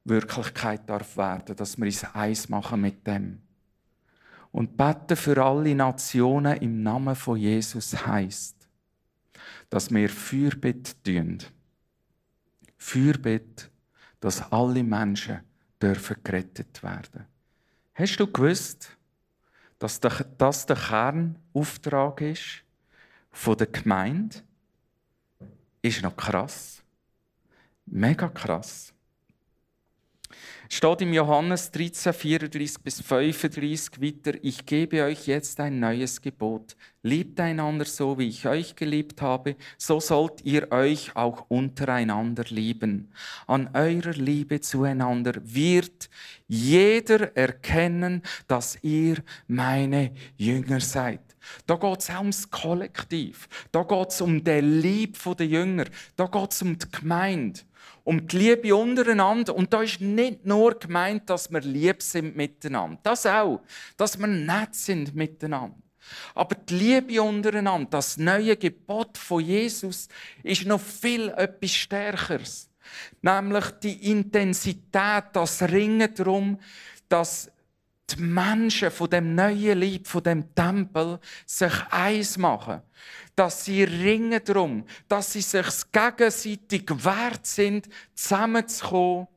Wirklichkeit 0.03 0.87
darf 0.87 1.17
werden, 1.17 1.55
dass 1.55 1.75
wir 1.75 1.85
uns 1.85 2.03
eins 2.13 2.47
machen 2.47 2.79
mit 2.79 3.07
dem. 3.07 3.41
Und 4.51 4.77
beten 4.77 5.17
für 5.17 5.43
alle 5.43 5.73
Nationen 5.73 6.57
im 6.57 6.83
Namen 6.83 7.15
von 7.15 7.39
Jesus 7.39 8.05
heißt, 8.05 8.69
dass 9.71 9.89
wir 9.89 10.09
Fürbitte 10.09 10.93
tun. 11.01 11.39
Fürbitte, 12.83 13.69
dass 14.19 14.51
alle 14.51 14.83
Menschen 14.83 15.39
dürfen 15.81 16.17
gerettet 16.23 16.83
werden. 16.83 17.25
Hast 17.95 18.17
du 18.17 18.31
gewusst, 18.31 18.95
dass 19.79 19.99
das 19.99 20.65
der 20.65 20.75
Kernauftrag 20.75 22.21
ist 22.21 22.63
von 23.31 23.57
der 23.57 23.67
Gemeinde? 23.67 24.35
Ist 25.81 26.03
noch 26.03 26.15
krass. 26.15 26.83
Mega 27.85 28.27
krass 28.27 28.92
steht 30.73 31.01
im 31.01 31.13
Johannes 31.13 31.69
13, 31.69 32.13
34 32.13 32.81
bis 32.81 33.01
35 33.01 34.01
weiter, 34.01 34.39
ich 34.41 34.65
gebe 34.65 35.03
euch 35.03 35.27
jetzt 35.27 35.59
ein 35.59 35.79
neues 35.79 36.19
Gebot. 36.19 36.75
Liebt 37.03 37.39
einander 37.39 37.85
so, 37.85 38.17
wie 38.17 38.29
ich 38.29 38.47
euch 38.47 38.75
geliebt 38.75 39.21
habe, 39.21 39.55
so 39.77 39.99
sollt 39.99 40.43
ihr 40.43 40.71
euch 40.71 41.15
auch 41.15 41.45
untereinander 41.49 42.45
lieben. 42.49 43.11
An 43.45 43.69
eurer 43.73 44.13
Liebe 44.13 44.61
zueinander 44.61 45.33
wird 45.43 46.09
jeder 46.47 47.37
erkennen, 47.37 48.23
dass 48.47 48.79
ihr 48.81 49.17
meine 49.47 50.11
Jünger 50.37 50.79
seid. 50.79 51.21
Da 51.67 51.75
geht 51.75 51.99
es 51.99 52.09
ums 52.09 52.49
Kollektiv. 52.49 53.47
Da 53.71 53.83
geht 53.83 54.09
es 54.09 54.21
um 54.21 54.43
den 54.43 54.81
Lieb 54.81 55.19
der 55.37 55.45
Jünger. 55.45 55.85
Da 56.15 56.25
geht 56.25 56.51
es 56.51 56.61
um 56.63 56.79
die 56.79 56.89
Gemeinde 56.89 57.59
um 58.03 58.27
die 58.27 58.37
Liebe 58.37 58.75
untereinander. 58.75 59.55
Und 59.55 59.73
da 59.73 59.81
ist 59.81 60.01
nicht 60.01 60.45
nur 60.45 60.77
gemeint, 60.77 61.29
dass 61.29 61.51
wir 61.51 61.61
lieb 61.61 62.01
sind 62.01 62.35
miteinander. 62.35 62.99
Das 63.03 63.25
auch. 63.25 63.61
Dass 63.97 64.17
wir 64.19 64.27
nett 64.27 64.75
sind 64.75 65.15
miteinander. 65.15 65.77
Aber 66.35 66.55
die 66.55 66.75
Liebe 66.75 67.21
untereinander, 67.21 67.89
das 67.91 68.17
neue 68.17 68.57
Gebot 68.57 69.17
von 69.17 69.43
Jesus, 69.43 70.09
ist 70.43 70.65
noch 70.65 70.81
viel 70.81 71.29
etwas 71.29 71.71
Stärkeres. 71.71 72.69
Nämlich 73.21 73.65
die 73.81 74.11
Intensität, 74.11 75.23
das 75.31 75.61
Ringen 75.61 76.13
darum, 76.13 76.59
dass 77.07 77.49
die 78.11 78.21
Menschen 78.21 78.91
von 78.91 79.09
dem 79.09 79.35
neuen 79.35 79.79
Lieb, 79.79 80.07
von 80.07 80.23
dem 80.23 80.53
Tempel, 80.53 81.19
sich 81.45 81.73
eins 81.89 82.37
machen 82.37 82.81
dass 83.35 83.65
sie 83.65 83.83
ringen 83.83 84.41
darum, 84.43 84.85
dass 85.07 85.33
sie 85.33 85.41
sich 85.41 85.67
gegenseitig 85.91 86.83
wert 87.03 87.45
sind, 87.45 87.89
zusammenzukommen 88.13 89.27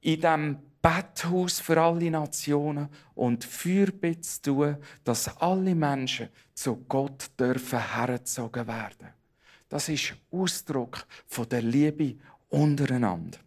in 0.00 0.16
diesem 0.16 0.58
Betthaus 0.80 1.60
für 1.60 1.80
alle 1.80 2.10
Nationen 2.10 2.88
und 3.14 3.44
Fürbitte 3.44 4.20
zu 4.20 4.42
tun, 4.42 4.76
dass 5.04 5.36
alle 5.38 5.74
Menschen 5.74 6.30
zu 6.54 6.76
Gott 6.88 7.30
dürfen 7.38 7.94
hergezogen 7.94 8.66
werden. 8.66 9.08
Das 9.68 9.88
ist 9.88 10.14
Ausdruck 10.30 11.06
von 11.26 11.48
der 11.48 11.62
Liebe 11.62 12.16
untereinander. 12.48 13.38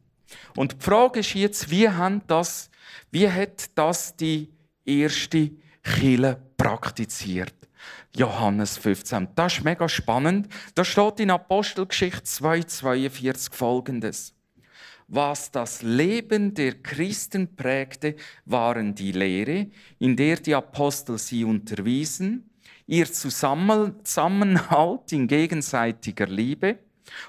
Und 0.56 0.74
die 0.74 0.86
Frage 0.86 1.22
ist 1.22 1.34
jetzt, 1.34 1.70
wie, 1.70 1.90
haben 1.90 2.22
das, 2.28 2.70
wie 3.12 3.30
hat 3.30 3.70
das 3.76 4.16
die 4.16 4.50
erste 4.86 5.52
Kirche 5.84 6.38
praktiziert? 6.58 7.54
Johannes 8.16 8.78
15. 8.78 9.30
Das 9.36 9.58
ist 9.58 9.64
mega 9.64 9.90
spannend. 9.90 10.48
Da 10.76 10.86
steht 10.86 11.20
in 11.20 11.32
Apostelgeschichte 11.32 12.22
2,42 12.22 13.54
folgendes. 13.54 14.34
Was 15.08 15.52
das 15.52 15.82
Leben 15.82 16.54
der 16.54 16.82
Christen 16.82 17.56
prägte, 17.56 18.16
waren 18.46 18.96
die 18.96 19.12
Lehre, 19.12 19.68
in 20.00 20.16
der 20.16 20.38
die 20.38 20.56
Apostel 20.56 21.18
sie 21.18 21.44
unterwiesen, 21.44 22.50
ihr 22.88 23.12
Zusammenhalt 23.12 25.12
in 25.12 25.28
gegenseitiger 25.28 26.28
Liebe 26.28 26.80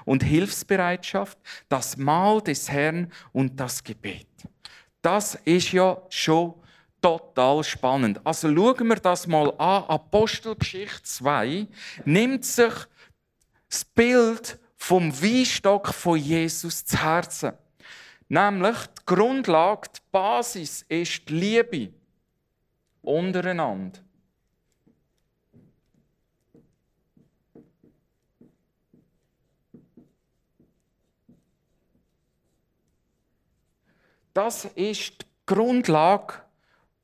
und 0.05 0.23
Hilfsbereitschaft, 0.23 1.37
das 1.69 1.97
Mahl 1.97 2.41
des 2.41 2.69
Herrn 2.69 3.11
und 3.31 3.59
das 3.59 3.83
Gebet. 3.83 4.27
Das 5.01 5.35
ist 5.45 5.71
ja 5.71 6.01
schon 6.09 6.55
total 7.01 7.63
spannend. 7.63 8.19
Also 8.23 8.47
schauen 8.47 8.87
wir 8.87 8.95
das 8.95 9.27
mal 9.27 9.49
an. 9.57 9.83
Apostelgeschichte 9.83 11.03
2 11.03 11.67
nimmt 12.05 12.43
sich 12.43 12.73
das 13.69 13.85
Bild 13.85 14.57
vom 14.75 15.11
Weinstock 15.21 15.93
von 15.93 16.17
Jesus 16.17 16.85
zu 16.85 16.97
Herzen. 16.97 17.53
Nämlich 18.27 18.77
die 18.77 19.05
Grundlage, 19.05 19.89
die 19.95 20.01
Basis 20.11 20.83
ist 20.89 21.29
die 21.29 21.33
Liebe 21.33 21.93
untereinander. 23.01 23.99
Das 34.35 34.65
ist 34.75 35.21
die 35.21 35.25
Grundlage 35.45 36.33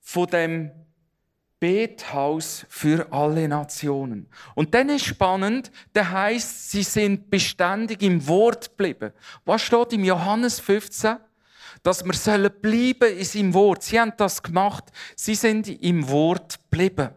von 0.02 0.28
dem 0.28 0.70
Bethaus 1.62 2.66
für 2.68 3.08
alle 3.14 3.48
Nationen. 3.48 4.28
Und 4.54 4.74
dann 4.74 4.90
ist 4.90 5.06
spannend, 5.06 5.72
der 5.96 6.12
heißt, 6.12 6.72
sie 6.72 6.84
sind 6.84 7.30
beständig 7.30 8.02
im 8.02 8.28
Wort 8.28 8.72
geblieben. 8.72 9.14
Was 9.46 9.62
steht 9.62 9.94
im 9.94 10.04
Johannes 10.04 10.60
15? 10.60 11.20
Dass 11.84 12.04
wir 12.04 12.14
sollen 12.14 12.52
bleiben 12.62 13.18
in 13.18 13.24
seinem 13.24 13.54
Wort. 13.54 13.84
Sie 13.84 13.98
haben 13.98 14.12
das 14.18 14.44
gemacht. 14.44 14.92
Sie 15.16 15.36
sind 15.36 15.70
im 15.70 16.10
Wort 16.10 16.60
geblieben. 16.70 17.12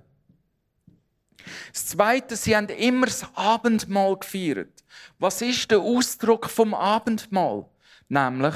Das 1.73 1.87
Zweite, 1.89 2.37
sie 2.37 2.57
haben 2.57 2.69
immer 2.69 3.07
das 3.07 3.27
Abendmahl 3.35 4.17
gefeiert. 4.17 4.85
Was 5.19 5.43
ist 5.43 5.73
der 5.73 5.81
Ausdruck 5.81 6.49
vom 6.49 6.73
Abendmahl? 6.73 7.67
Nämlich, 8.09 8.55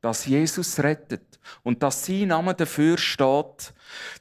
dass 0.00 0.26
Jesus 0.26 0.78
rettet 0.78 1.38
und 1.62 1.82
dass 1.82 2.04
sein 2.04 2.28
Name 2.28 2.54
dafür 2.54 2.96
steht, 2.98 3.74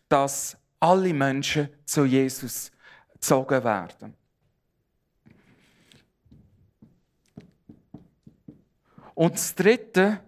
dass 0.09 0.57
alle 0.79 1.13
Menschen 1.13 1.69
zu 1.85 2.05
Jesus 2.05 2.71
gezogen 3.13 3.63
werden. 3.63 4.13
Und 9.13 9.33
das 9.33 9.55
Dritte, 9.55 10.19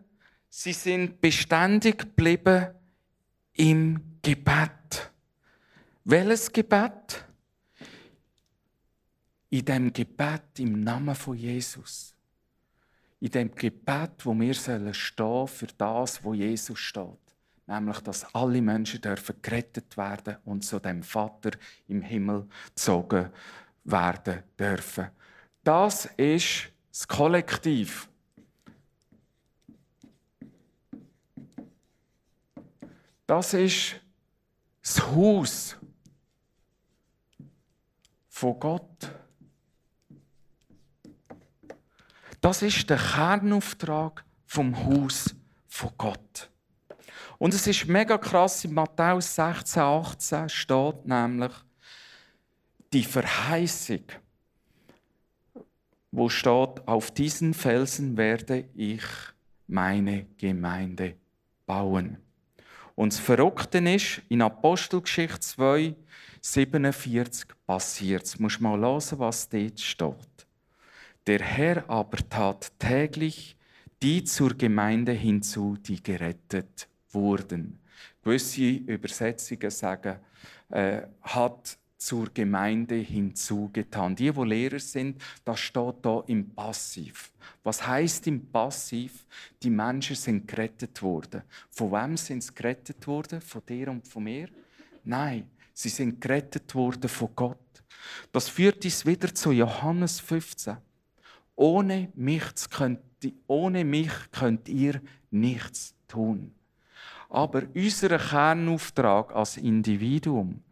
sie 0.50 0.74
sind 0.74 1.22
beständig 1.22 2.00
geblieben 2.00 2.70
im 3.54 4.18
Gebet. 4.22 5.12
Welches 6.04 6.52
Gebet? 6.52 7.24
In 9.52 9.66
dem 9.66 9.94
Gebet 9.94 10.60
im 10.60 10.84
Namen 10.84 11.14
von 11.14 11.36
Jesus 11.36 12.16
in 13.20 13.32
dem 13.32 13.54
Gebet, 13.54 14.26
wo 14.26 14.34
wir 14.34 14.54
stehen 14.54 14.94
sollen 14.94 15.48
für 15.48 15.68
das, 15.78 16.24
wo 16.24 16.34
Jesus 16.34 16.80
steht. 16.80 17.18
Nämlich, 17.68 18.00
dass 18.00 18.34
alle 18.34 18.62
Menschen 18.62 19.02
dürfen 19.02 19.36
gerettet 19.42 19.96
werden 19.96 20.38
und 20.46 20.66
zu 20.66 20.80
dem 20.80 21.04
Vater 21.04 21.52
im 21.88 22.02
Himmel 22.02 22.48
gezogen 22.68 23.30
werden 23.84 24.44
dürfen. 24.58 25.10
Das 25.64 26.06
ist 26.18 26.72
das 26.92 27.08
Kollektiv. 27.08 28.10
Das 33.28 33.54
ist 33.54 33.96
das 34.82 35.06
Haus 35.06 35.78
von 38.30 38.60
Gott. 38.60 39.12
Das 42.42 42.62
ist 42.62 42.90
der 42.90 42.98
Kernauftrag 42.98 44.24
vom 44.46 44.86
Haus 44.86 45.36
von 45.68 45.92
Gott. 45.98 46.50
Und 47.38 47.54
es 47.54 47.68
ist 47.68 47.88
mega 47.88 48.18
krass, 48.18 48.64
in 48.66 48.74
Matthäus 48.74 49.36
16, 49.36 49.82
18 49.82 50.50
steht 50.50 51.06
nämlich 51.06 51.52
die 52.92 53.04
Verheißung, 53.04 54.04
wo 56.12 56.28
steht, 56.28 56.88
auf 56.88 57.12
diesen 57.12 57.54
Felsen 57.54 58.18
werde 58.18 58.68
ich 58.74 59.04
meine 59.68 60.26
Gemeinde 60.38 61.16
bauen. 61.66 62.18
Und 62.96 63.14
das 63.14 63.20
Verrückte 63.20 63.78
ist, 63.78 64.22
in 64.28 64.42
Apostelgeschichte 64.42 65.40
2, 65.40 65.96
47 66.42 67.48
passiert 67.66 68.26
es. 68.26 68.40
Muss 68.40 68.60
mal 68.60 68.80
hören, 68.80 69.20
was 69.20 69.48
dort 69.48 69.80
steht. 69.80 70.49
Der 71.30 71.44
Herr 71.44 71.88
aber 71.88 72.18
tat 72.28 72.72
täglich 72.80 73.56
die 74.02 74.24
zur 74.24 74.56
Gemeinde 74.56 75.12
hinzu, 75.12 75.78
die 75.80 76.02
gerettet 76.02 76.90
wurden. 77.12 77.78
Gewisse 78.24 78.68
Übersetzungen 78.68 79.70
sagen, 79.70 80.16
äh, 80.70 81.04
hat 81.22 81.78
zur 82.00 82.34
Gemeinde 82.34 82.96
hinzugetan. 82.96 84.16
Die, 84.16 84.36
wo 84.36 84.44
Lehrer 84.44 84.80
sind, 84.80 85.22
das 85.46 85.60
steht 85.60 85.98
da 86.02 86.24
im 86.26 86.50
Passiv. 86.50 87.32
Was 87.62 87.86
heißt 87.86 88.26
im 88.26 88.48
Passiv? 88.48 89.28
Die 89.62 89.70
Menschen 89.70 90.16
sind 90.16 90.48
gerettet 90.48 91.00
worden. 91.04 91.44
Von 91.70 91.92
wem 91.92 92.18
sind 92.18 92.44
sie 92.44 92.56
gerettet 92.56 93.06
worden? 93.06 93.40
Von 93.40 93.62
dir 93.68 93.90
und 93.90 94.08
von 94.08 94.24
mir? 94.24 94.50
Nein, 95.04 95.48
sie 95.76 95.90
sind 95.90 96.20
gerettet 96.20 96.74
worden 96.74 97.08
von 97.08 97.30
Gott. 97.36 97.84
Das 98.32 98.50
führt 98.50 98.84
uns 98.84 99.06
wieder 99.06 99.32
zu 99.36 99.52
Johannes 99.52 100.20
15. 100.22 100.89
Ohne 101.60 102.08
mich, 102.16 102.70
könnt, 102.70 103.02
ohne 103.48 103.84
mich 103.84 104.14
könnt 104.32 104.70
ihr 104.70 105.02
nichts 105.30 105.94
tun. 106.08 106.56
Aber 107.28 107.64
unser 107.76 108.18
Kernauftrag 108.18 109.36
als 109.36 109.58
Individuum 109.58 110.64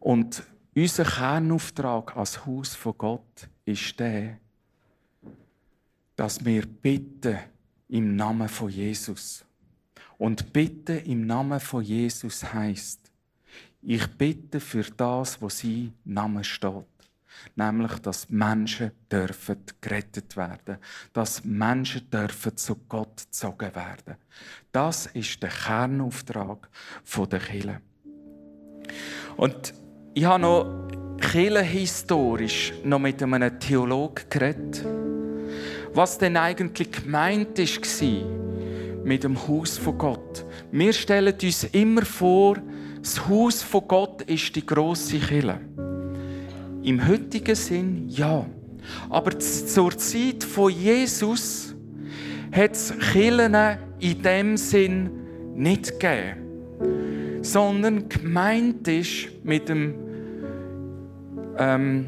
und 0.00 0.42
unser 0.74 1.04
Kernauftrag 1.04 2.16
als 2.16 2.46
Haus 2.46 2.74
von 2.74 2.96
Gott 2.96 3.48
ist 3.66 4.00
der, 4.00 4.38
dass 6.16 6.42
wir 6.42 6.64
bitten 6.66 7.36
im 7.88 8.16
Namen 8.16 8.48
von 8.48 8.70
Jesus. 8.70 9.44
Und 10.16 10.54
bitten 10.54 11.04
im 11.04 11.26
Namen 11.26 11.60
von 11.60 11.82
Jesus 11.82 12.42
heißt, 12.42 13.12
ich 13.82 14.06
bitte 14.16 14.58
für 14.58 14.84
das, 14.84 15.42
was 15.42 15.58
sein 15.58 15.92
Name 16.02 16.42
steht. 16.42 16.95
Nämlich, 17.54 17.92
dass 18.00 18.28
Menschen 18.28 18.92
dürfen 19.10 19.58
gerettet 19.80 20.36
werden, 20.36 20.78
dass 21.12 21.44
Menschen 21.44 22.08
dürfen 22.10 22.56
zu 22.56 22.76
Gott 22.88 23.24
gezogen 23.24 23.74
werden. 23.74 24.16
Das 24.72 25.06
ist 25.06 25.42
der 25.42 25.50
Kernauftrag 25.50 26.68
der 27.30 27.40
Kirche. 27.40 27.80
Und 29.36 29.74
ich 30.14 30.24
habe 30.24 30.40
noch 30.40 30.88
kirchenhistorisch 31.20 32.72
noch 32.84 32.98
mit 32.98 33.22
einem 33.22 33.58
Theologen 33.58 34.24
geredet, 34.28 34.84
was 35.92 36.18
denn 36.18 36.36
eigentlich 36.36 36.90
gemeint 36.90 37.58
war 37.58 39.04
mit 39.04 39.24
dem 39.24 39.46
Haus 39.46 39.78
von 39.78 39.98
Gott. 39.98 40.44
Wir 40.72 40.92
stellen 40.92 41.34
uns 41.40 41.64
immer 41.64 42.04
vor, 42.04 42.56
das 42.98 43.28
Haus 43.28 43.62
von 43.62 43.86
Gott 43.86 44.22
ist 44.22 44.54
die 44.56 44.66
große 44.66 45.18
Kirche. 45.18 45.60
Im 46.86 47.04
heutigen 47.08 47.56
Sinn 47.56 48.08
ja. 48.08 48.46
Aber 49.10 49.36
zur 49.40 49.98
Zeit 49.98 50.44
von 50.44 50.70
Jesus 50.72 51.74
hat 52.52 52.74
es 52.74 52.94
Kirchen 53.12 53.56
in 53.98 54.22
dem 54.22 54.56
Sinn 54.56 55.10
nicht 55.56 55.98
gegeben. 55.98 57.42
Sondern 57.42 58.08
gemeint 58.08 58.86
ist 58.86 59.26
mit 59.42 59.68
dem 59.68 59.96
ähm, 61.58 62.06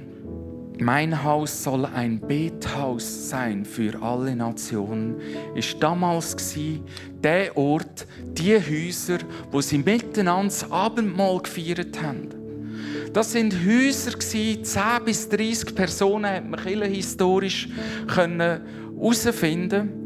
mein 0.78 1.24
Haus 1.24 1.64
soll 1.64 1.84
ein 1.84 2.20
Bethaus 2.20 3.30
sein 3.30 3.64
für 3.64 4.00
alle 4.00 4.36
Nationen, 4.36 5.16
ist 5.56 5.82
damals 5.82 6.36
der 7.20 7.56
Ort, 7.56 8.06
die 8.28 8.54
Häuser, 8.54 9.18
wo 9.50 9.60
sie 9.60 9.78
miteinander 9.78 10.44
das 10.44 10.70
Abendmahl 10.70 11.40
gefeiert 11.40 12.00
haben. 12.00 12.37
Das 13.12 13.32
sind 13.32 13.54
Häuser 13.66 14.18
10 14.18 14.62
bis 15.04 15.28
30 15.28 15.74
Personen, 15.74 16.26
hat 16.26 16.48
man 16.48 16.60
historisch 16.60 17.68
herausfinden 18.06 20.04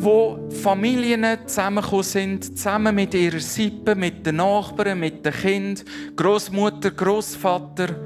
wo 0.00 0.48
Familien 0.62 1.26
zusammengekommen 1.46 2.04
sind, 2.04 2.56
zusammen 2.56 2.94
mit 2.94 3.14
ihrer 3.14 3.40
Sippe, 3.40 3.96
mit 3.96 4.24
den 4.24 4.36
Nachbarn, 4.36 5.00
mit 5.00 5.26
den 5.26 5.32
Kindern, 5.32 5.84
Großmutter, 6.14 6.92
Großvater, 6.92 7.96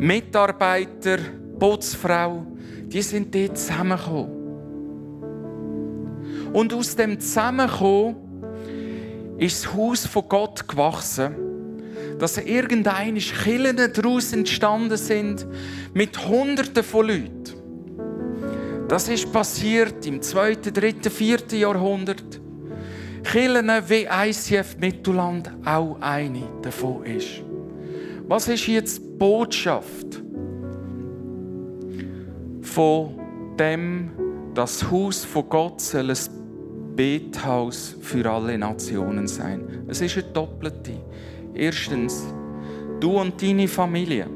Mitarbeiter, 0.00 1.18
Putzfrau, 1.56 2.44
die 2.86 3.02
sind 3.02 3.32
dort 3.32 3.56
zusammengekommen. 3.56 4.32
Und 6.52 6.74
aus 6.74 6.96
dem 6.96 7.20
Zusammenkommen 7.20 8.16
ist 9.38 9.64
das 9.64 9.72
Haus 9.72 10.06
von 10.06 10.28
Gott 10.28 10.66
gewachsen, 10.66 11.47
dass 12.18 12.38
irgendeine 12.38 13.18
Killen 13.20 13.76
daraus 13.76 14.32
entstanden 14.32 14.96
sind 14.96 15.46
mit 15.94 16.26
Hunderten 16.26 16.82
von 16.82 17.06
Leuten. 17.06 17.44
Das 18.88 19.08
ist 19.08 19.30
passiert 19.32 20.06
im 20.06 20.22
2., 20.22 20.54
3., 20.56 21.10
4. 21.10 21.38
Jahrhundert. 21.58 22.40
Killen 23.22 23.70
wie 23.88 24.06
ICF 24.10 24.78
Mittelland 24.78 25.50
auch 25.64 25.98
eine 26.00 26.42
davon 26.62 27.04
ist. 27.04 27.42
Was 28.26 28.48
ist 28.48 28.66
jetzt 28.66 28.98
die 28.98 29.08
Botschaft 29.18 30.22
von 32.62 33.18
dem, 33.58 34.10
das 34.54 34.90
Haus 34.90 35.24
von 35.24 35.48
Gott 35.48 35.80
soll 35.80 36.10
ein 36.10 36.18
Bethaus 36.96 37.96
für 38.00 38.30
alle 38.30 38.56
Nationen 38.56 39.26
sein? 39.26 39.84
Es 39.88 40.00
ist 40.00 40.16
eine 40.16 40.26
doppelte. 40.32 40.92
Erstens, 41.58 42.24
du 43.00 43.18
und 43.18 43.42
deine 43.42 43.66
Familie, 43.66 44.28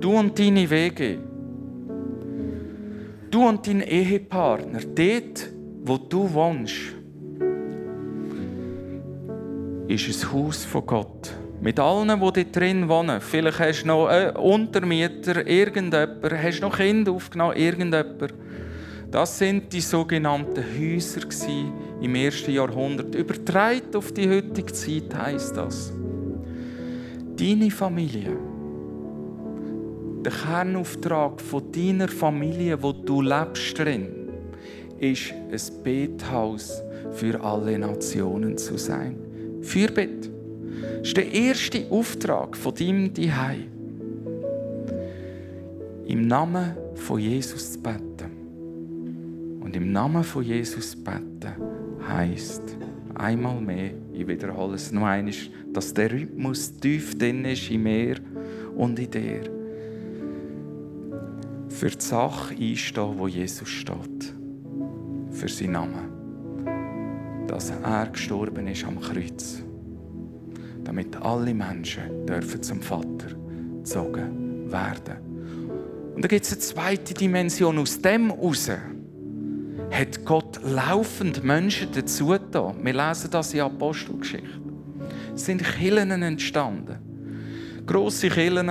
du 0.00 0.18
und 0.18 0.38
deine 0.38 0.68
Wege, 0.70 1.18
du 3.30 3.46
und 3.46 3.66
dein 3.66 3.82
Ehepartner, 3.82 4.80
dort, 4.94 5.50
wo 5.84 5.98
du 5.98 6.32
wohnst, 6.32 6.94
ist 9.86 10.24
ein 10.24 10.32
Haus 10.32 10.64
von 10.64 10.86
Gott. 10.86 11.30
Mit 11.60 11.78
allen, 11.78 12.08
die 12.08 12.18
dort 12.18 12.56
drin 12.56 12.88
wohnen. 12.88 13.20
Vielleicht 13.20 13.58
hast 13.58 13.82
du 13.82 13.88
noch 13.88 14.06
einen 14.06 14.34
Untermieter, 14.36 15.46
irgendjemand, 15.46 16.22
hast 16.42 16.60
du 16.60 16.62
noch 16.62 16.76
Kinder 16.78 17.12
aufgenommen, 17.12 17.56
irgendjemand. 17.56 18.32
Das 19.10 19.38
sind 19.38 19.70
die 19.70 19.82
sogenannten 19.82 20.64
Häuser 20.78 21.20
im 22.00 22.14
ersten 22.14 22.50
Jahrhundert. 22.50 23.14
Übertragen 23.14 23.94
auf 23.94 24.10
die 24.12 24.28
heutige 24.28 24.72
Zeit 24.72 25.14
heisst 25.14 25.54
das. 25.56 25.92
Deine 27.36 27.70
Familie, 27.70 28.36
der 30.24 30.32
Kernauftrag 30.32 31.40
von 31.40 31.72
deiner 31.72 32.06
Familie, 32.06 32.80
wo 32.80 32.92
du 32.92 33.22
lebst 33.22 33.76
drin, 33.76 34.06
ist 35.00 35.32
ein 35.32 35.82
Bethaus 35.82 36.80
für 37.12 37.40
alle 37.42 37.76
Nationen 37.78 38.56
zu 38.56 38.78
sein. 38.78 39.16
Fürbitte. 39.62 40.30
Das 40.98 41.08
ist 41.08 41.16
der 41.16 41.32
erste 41.32 41.90
Auftrag 41.90 42.56
von 42.56 42.74
deinem 42.74 43.12
Zuhause. 43.12 43.64
Im 46.06 46.26
Namen 46.28 46.76
von 46.94 47.18
Jesus 47.18 47.72
zu 47.72 47.80
beten. 47.80 49.58
Und 49.60 49.74
im 49.74 49.90
Namen 49.90 50.22
von 50.22 50.44
Jesus 50.44 50.92
zu 50.92 50.98
beten 50.98 51.54
heisst 52.06 52.62
einmal 53.14 53.60
mehr, 53.60 53.90
ich 54.12 54.26
wiederhole 54.26 54.74
es 54.74 54.92
noch 54.92 55.04
einmal, 55.04 55.34
dass 55.74 55.92
der 55.92 56.10
Rhythmus 56.10 56.74
tief 56.76 57.18
drin 57.18 57.44
ist 57.44 57.70
in 57.70 57.82
mir 57.82 58.16
und 58.76 58.98
in 58.98 59.10
dir. 59.10 59.42
Für 61.68 61.90
die 61.90 62.04
Sache 62.04 62.54
einstehen, 62.54 63.18
wo 63.18 63.28
Jesus 63.28 63.68
steht. 63.68 64.34
Für 65.30 65.48
seinen 65.48 65.72
Namen. 65.72 67.46
Dass 67.46 67.70
er 67.70 68.06
gestorben 68.06 68.66
ist 68.68 68.84
am 68.84 68.98
Kreuz 69.00 69.62
damit 70.84 71.16
alle 71.16 71.54
Menschen 71.54 72.26
dürfen 72.26 72.62
zum 72.62 72.80
Vater 72.80 73.28
gezogen 73.78 74.70
werden. 74.70 75.16
Und 76.14 76.24
da 76.24 76.28
gibt 76.28 76.44
es 76.44 76.52
eine 76.52 76.60
zweite 76.60 77.14
Dimension. 77.14 77.78
Aus 77.78 78.00
dem 78.00 78.30
heraus 78.30 78.70
hat 79.90 80.24
Gott 80.24 80.60
laufend 80.62 81.42
Menschen 81.42 81.88
dazu 81.92 82.28
getan. 82.28 82.76
Wir 82.82 82.92
lesen 82.92 83.30
das 83.30 83.52
in 83.54 83.60
Apostelgeschichte. 83.60 84.63
Sind 85.34 85.62
Killen 85.62 86.10
entstanden. 86.22 86.98
Grosse 87.86 88.28
Killen, 88.28 88.70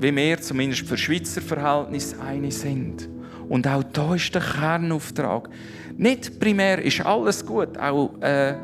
wie 0.00 0.14
wir 0.14 0.40
zumindest 0.40 0.86
für 0.86 0.96
Schweizer 0.96 1.40
Verhältnisse 1.40 2.20
eine 2.20 2.50
sind. 2.50 3.08
Und 3.48 3.66
auch 3.66 3.82
da 3.82 4.14
ist 4.14 4.34
der 4.34 4.42
Kernauftrag. 4.42 5.48
Nicht 5.96 6.40
primär 6.40 6.82
ist 6.82 7.04
alles 7.04 7.44
gut, 7.44 7.78
auch 7.78 8.10
äh, 8.20 8.54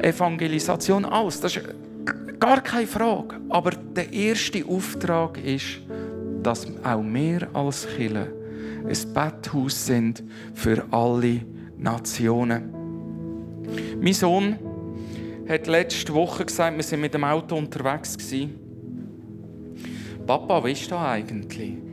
Evangelisation 0.00 1.04
aus. 1.04 1.40
Das 1.40 1.56
ist 1.56 1.64
gar 2.40 2.60
keine 2.60 2.86
Frage. 2.86 3.36
Aber 3.48 3.70
der 3.70 4.12
erste 4.12 4.64
Auftrag 4.66 5.42
ist, 5.44 5.80
dass 6.42 6.66
auch 6.82 7.02
wir 7.04 7.48
als 7.54 7.86
Kirche 7.96 8.32
ein 8.86 9.14
Betthaus 9.14 9.86
sind 9.86 10.22
für 10.54 10.84
alle 10.90 11.40
Nationen. 11.76 12.72
Mein 14.00 14.12
Sohn 14.12 14.56
hat 15.48 15.66
letzte 15.66 16.12
Woche 16.14 16.44
gesagt, 16.44 16.76
wir 16.76 16.82
sind 16.82 17.00
mit 17.00 17.14
dem 17.14 17.24
Auto 17.24 17.56
unterwegs 17.56 18.16
gewesen. 18.16 18.54
Papa, 20.26 20.64
wie 20.64 20.72
ist 20.72 20.90
da 20.90 21.12
eigentlich? 21.12 21.86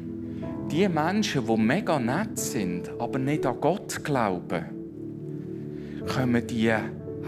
die 0.73 0.89
Menschen, 0.89 1.45
die 1.45 1.57
mega 1.57 1.99
nett 1.99 2.39
sind, 2.39 2.89
aber 2.99 3.19
nicht 3.19 3.45
an 3.45 3.61
Gott 3.61 4.03
glauben, 4.03 4.65
kommen 6.07 6.47
die 6.47 6.73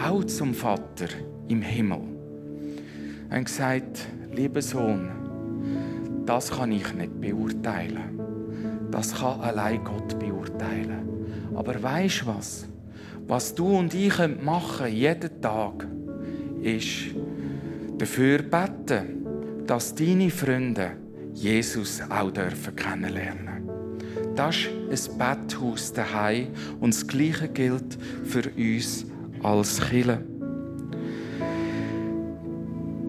auch 0.04 0.24
zum 0.24 0.56
Vater 0.56 1.08
im 1.48 1.62
Himmel. 1.62 2.02
Er 3.30 3.38
hat 3.38 3.46
gesagt, 3.46 4.08
lieber 4.34 4.64
Sohn, 4.64 5.12
das 6.26 6.50
kann 6.50 6.72
ich 6.72 6.92
nicht 6.96 7.22
beurteilen. 7.22 8.20
Das 8.90 9.14
kann 9.14 9.42
allein 9.42 9.84
Gott 9.84 10.18
beurteilen. 10.18 11.08
Aber 11.54 11.82
weißt 11.82 12.24
du 12.24 12.28
was? 12.28 12.68
Was 13.28 13.54
du 13.54 13.78
und 13.78 13.94
ich 13.94 14.18
machen 14.42 14.86
können, 14.86 14.96
jeden 14.96 15.42
Tag, 15.42 15.88
ist 16.66 17.16
dafür 18.00 18.40
beten, 18.40 19.26
dass 19.68 19.94
deine 19.94 20.32
Freunde 20.32 20.94
Jesus 21.34 22.02
auch 22.10 22.32
dürfen 22.32 22.76
kennenlernen. 22.76 23.70
Das 24.36 24.56
ist 24.90 25.12
ein 25.12 25.18
Betthaus 25.18 25.94
daheim 25.94 26.48
und 26.80 26.94
das 26.94 27.08
Gleiche 27.08 27.48
gilt 27.50 27.98
für 28.24 28.50
uns 28.58 29.06
als 29.44 29.80
Kirche. 29.80 30.22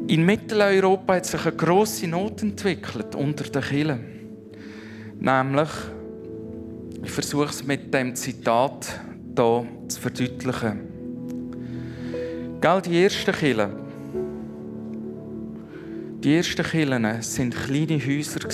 In 0.09 0.25
Mitteleuropa 0.25 1.15
hat 1.15 1.27
sich 1.27 1.45
eine 1.47 1.57
grosse 1.57 2.07
Not 2.07 2.43
entwickelt 2.43 3.15
unter 3.15 3.45
den 3.45 3.63
Kirchen. 3.63 4.01
Nämlich, 5.19 5.71
ich 7.03 7.11
versuche 7.11 7.51
es 7.51 7.67
mit 7.67 7.93
dem 7.93 8.15
Zitat 8.15 9.01
hier 9.35 9.67
zu 9.89 10.01
verdeutlichen. 10.01 10.96
Gell, 12.67 12.83
die 12.83 13.01
ersten 13.05 13.33
Kirchen, 13.33 13.71
die 16.19 16.37
ersten 16.37 16.65
Kirchen 16.65 17.05
waren 17.05 17.51
kleine 17.51 18.05
Häuser 18.05 18.49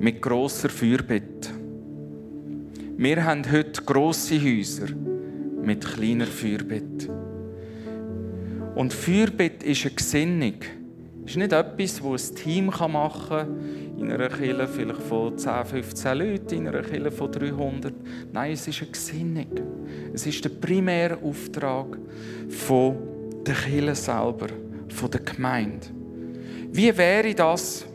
mit 0.00 0.20
grosser 0.20 0.68
Feuerbitte. 0.68 1.50
Wir 2.96 3.24
haben 3.24 3.44
heute 3.52 3.82
grosse 3.82 4.34
Häuser 4.42 4.88
mit 5.62 5.86
kleiner 5.86 6.26
Feuerbitte. 6.26 7.08
Und 8.74 8.92
Feuerbitte 8.92 9.64
ist 9.64 9.86
eine 9.86 9.94
Gesinnung. 9.94 10.54
Ist 11.32 11.38
nicht 11.38 11.52
etwas, 11.54 12.02
das 12.02 12.30
ein 12.30 12.36
Team 12.36 12.66
machen 12.66 13.26
kann, 13.26 13.98
in 13.98 14.12
einer 14.12 14.28
Kirche 14.28 14.68
vielleicht 14.68 15.00
von 15.00 15.38
10, 15.38 15.64
15 15.64 16.18
Leuten, 16.18 16.54
in 16.56 16.68
einer 16.68 16.82
Kirche 16.82 17.10
von 17.10 17.32
300. 17.32 17.94
Nein, 18.30 18.52
es 18.52 18.68
ist 18.68 18.82
eine 18.82 18.90
Gesinnung. 18.90 19.46
Es 20.12 20.26
ist 20.26 20.44
der 20.44 20.50
primäre 20.50 21.16
Auftrag 21.22 21.96
der 23.46 23.54
Kirche 23.54 23.94
selber, 23.94 24.48
von 24.88 25.10
der 25.10 25.20
Gemeinde. 25.20 25.86
Wie 26.70 26.94
wäre 26.98 27.34
das, 27.34 27.86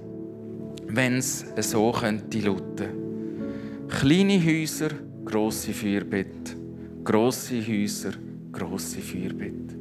wenn 0.87 1.17
es 1.17 1.45
so 1.57 1.91
könnte 1.91 2.39
lauten? 2.39 3.87
Kleine 3.87 4.43
Häuser, 4.43 4.89
grosse 5.23 5.73
Feuerbitte. 5.73 6.55
Grosse 7.03 7.61
Häuser, 7.61 8.13
grosse 8.51 8.99
Feuerbitte. 8.99 9.75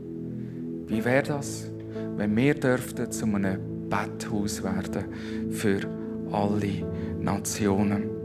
Wie 0.88 1.02
wäre 1.02 1.22
das, 1.22 1.70
wenn 2.16 2.36
wir 2.36 2.54
dürften 2.54 3.10
zu 3.10 3.26
einem 3.26 3.88
Betthaus 3.88 4.62
werden 4.62 5.52
für 5.52 5.80
alle 6.32 6.84
Nationen? 7.20 8.15